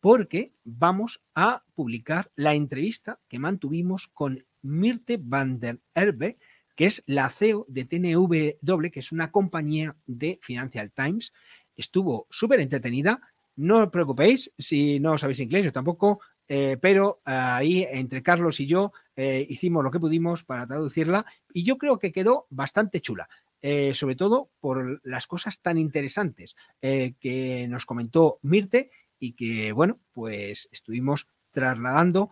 porque 0.00 0.52
vamos 0.64 1.22
a 1.34 1.64
publicar 1.74 2.30
la 2.36 2.52
entrevista 2.52 3.20
que 3.26 3.38
mantuvimos 3.38 4.08
con 4.08 4.44
Mirte 4.60 5.18
van 5.18 5.60
der 5.60 5.80
Erbe, 5.94 6.36
que 6.76 6.84
es 6.84 7.02
la 7.06 7.30
CEO 7.30 7.64
de 7.68 7.86
TNW, 7.86 8.90
que 8.90 9.00
es 9.00 9.12
una 9.12 9.30
compañía 9.30 9.96
de 10.04 10.38
Financial 10.42 10.92
Times. 10.92 11.32
Estuvo 11.76 12.26
súper 12.28 12.60
entretenida. 12.60 13.18
No 13.56 13.78
os 13.84 13.88
preocupéis 13.88 14.52
si 14.58 15.00
no 15.00 15.16
sabéis 15.16 15.40
inglés, 15.40 15.64
yo 15.64 15.72
tampoco, 15.72 16.20
eh, 16.48 16.76
pero 16.80 17.20
ahí 17.24 17.86
entre 17.90 18.22
Carlos 18.22 18.60
y 18.60 18.66
yo 18.66 18.92
eh, 19.16 19.46
hicimos 19.48 19.82
lo 19.82 19.90
que 19.90 20.00
pudimos 20.00 20.44
para 20.44 20.66
traducirla 20.66 21.24
y 21.52 21.64
yo 21.64 21.78
creo 21.78 21.98
que 21.98 22.12
quedó 22.12 22.46
bastante 22.50 23.00
chula. 23.00 23.28
Eh, 23.66 23.94
sobre 23.94 24.14
todo 24.14 24.50
por 24.60 25.00
las 25.04 25.26
cosas 25.26 25.62
tan 25.62 25.78
interesantes 25.78 26.54
que 26.82 27.66
nos 27.66 27.86
comentó 27.86 28.38
Mirte 28.42 28.90
y 29.18 29.32
que, 29.32 29.72
bueno, 29.72 30.00
pues 30.12 30.68
estuvimos 30.70 31.28
trasladando 31.50 32.30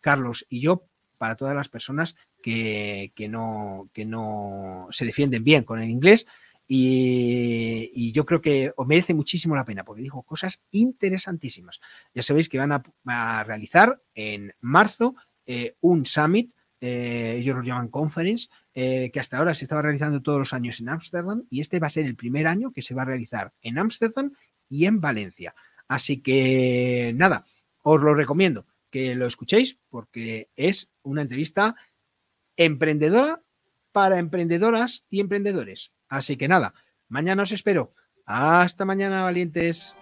Carlos 0.00 0.46
y 0.48 0.60
yo 0.62 0.86
para 1.18 1.36
todas 1.36 1.54
las 1.54 1.68
personas 1.68 2.16
que, 2.42 3.12
no, 3.28 3.90
que 3.92 4.06
no 4.06 4.86
se 4.90 5.04
defienden 5.04 5.44
bien 5.44 5.64
con 5.64 5.82
el 5.82 5.90
inglés. 5.90 6.26
Y, 6.70 8.12
yo 8.12 8.26
creo 8.26 8.42
que 8.42 8.72
os 8.76 8.86
merece 8.86 9.14
muchísimo 9.14 9.56
la 9.56 9.64
pena 9.64 9.84
porque 9.84 10.02
dijo 10.02 10.22
cosas 10.22 10.62
interesantísimas. 10.70 11.80
Ya 12.14 12.22
sabéis 12.22 12.48
que 12.48 12.58
van 12.58 12.72
a, 12.72 13.44
realizar 13.44 14.02
en 14.14 14.54
marzo 14.60 15.16
eh, 15.46 15.76
un 15.80 16.04
summit, 16.04 16.52
eh, 16.80 17.36
ellos 17.38 17.56
lo 17.56 17.62
llaman 17.62 17.88
conference, 17.88 18.48
eh, 18.74 19.10
que 19.10 19.18
hasta 19.18 19.38
ahora 19.38 19.54
se 19.54 19.64
estaba 19.64 19.82
realizando 19.82 20.20
todos 20.20 20.38
los 20.38 20.52
años 20.52 20.78
en 20.80 20.90
Ámsterdam 20.90 21.44
y 21.48 21.60
este 21.60 21.80
va 21.80 21.86
a 21.86 21.90
ser 21.90 22.04
el 22.04 22.16
primer 22.16 22.46
año 22.46 22.70
que 22.70 22.82
se 22.82 22.94
va 22.94 23.02
a 23.02 23.06
realizar 23.06 23.52
en 23.62 23.78
Ámsterdam 23.78 24.32
y 24.68 24.84
en 24.84 25.00
Valencia. 25.00 25.54
Así 25.88 26.20
que 26.20 27.12
nada, 27.16 27.46
os 27.82 28.00
lo 28.00 28.14
recomiendo 28.14 28.66
que 28.90 29.14
lo 29.14 29.26
escuchéis 29.26 29.78
porque 29.88 30.50
es 30.54 30.90
una 31.02 31.22
entrevista 31.22 31.76
emprendedora 32.56 33.42
para 33.92 34.18
emprendedoras 34.18 35.04
y 35.08 35.20
emprendedores. 35.20 35.92
Así 36.08 36.36
que 36.36 36.48
nada, 36.48 36.74
mañana 37.08 37.42
os 37.42 37.52
espero. 37.52 37.94
Hasta 38.24 38.84
mañana, 38.84 39.22
valientes. 39.22 39.94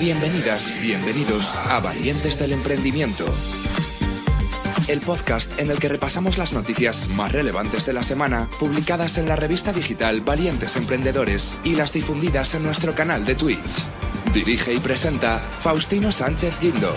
Bienvenidas, 0.00 0.72
bienvenidos 0.80 1.56
a 1.58 1.80
Valientes 1.80 2.38
del 2.38 2.52
Emprendimiento. 2.52 3.24
El 4.86 5.00
podcast 5.00 5.58
en 5.58 5.70
el 5.70 5.78
que 5.78 5.88
repasamos 5.88 6.38
las 6.38 6.52
noticias 6.52 7.08
más 7.08 7.32
relevantes 7.32 7.84
de 7.84 7.92
la 7.92 8.02
semana, 8.02 8.48
publicadas 8.58 9.18
en 9.18 9.28
la 9.28 9.36
revista 9.36 9.72
digital 9.72 10.20
Valientes 10.22 10.76
Emprendedores 10.76 11.60
y 11.64 11.74
las 11.74 11.92
difundidas 11.92 12.54
en 12.54 12.62
nuestro 12.62 12.94
canal 12.94 13.26
de 13.26 13.34
Twitch. 13.34 13.84
Dirige 14.32 14.72
y 14.72 14.78
presenta 14.78 15.38
Faustino 15.38 16.12
Sánchez 16.12 16.58
Guindo. 16.60 16.94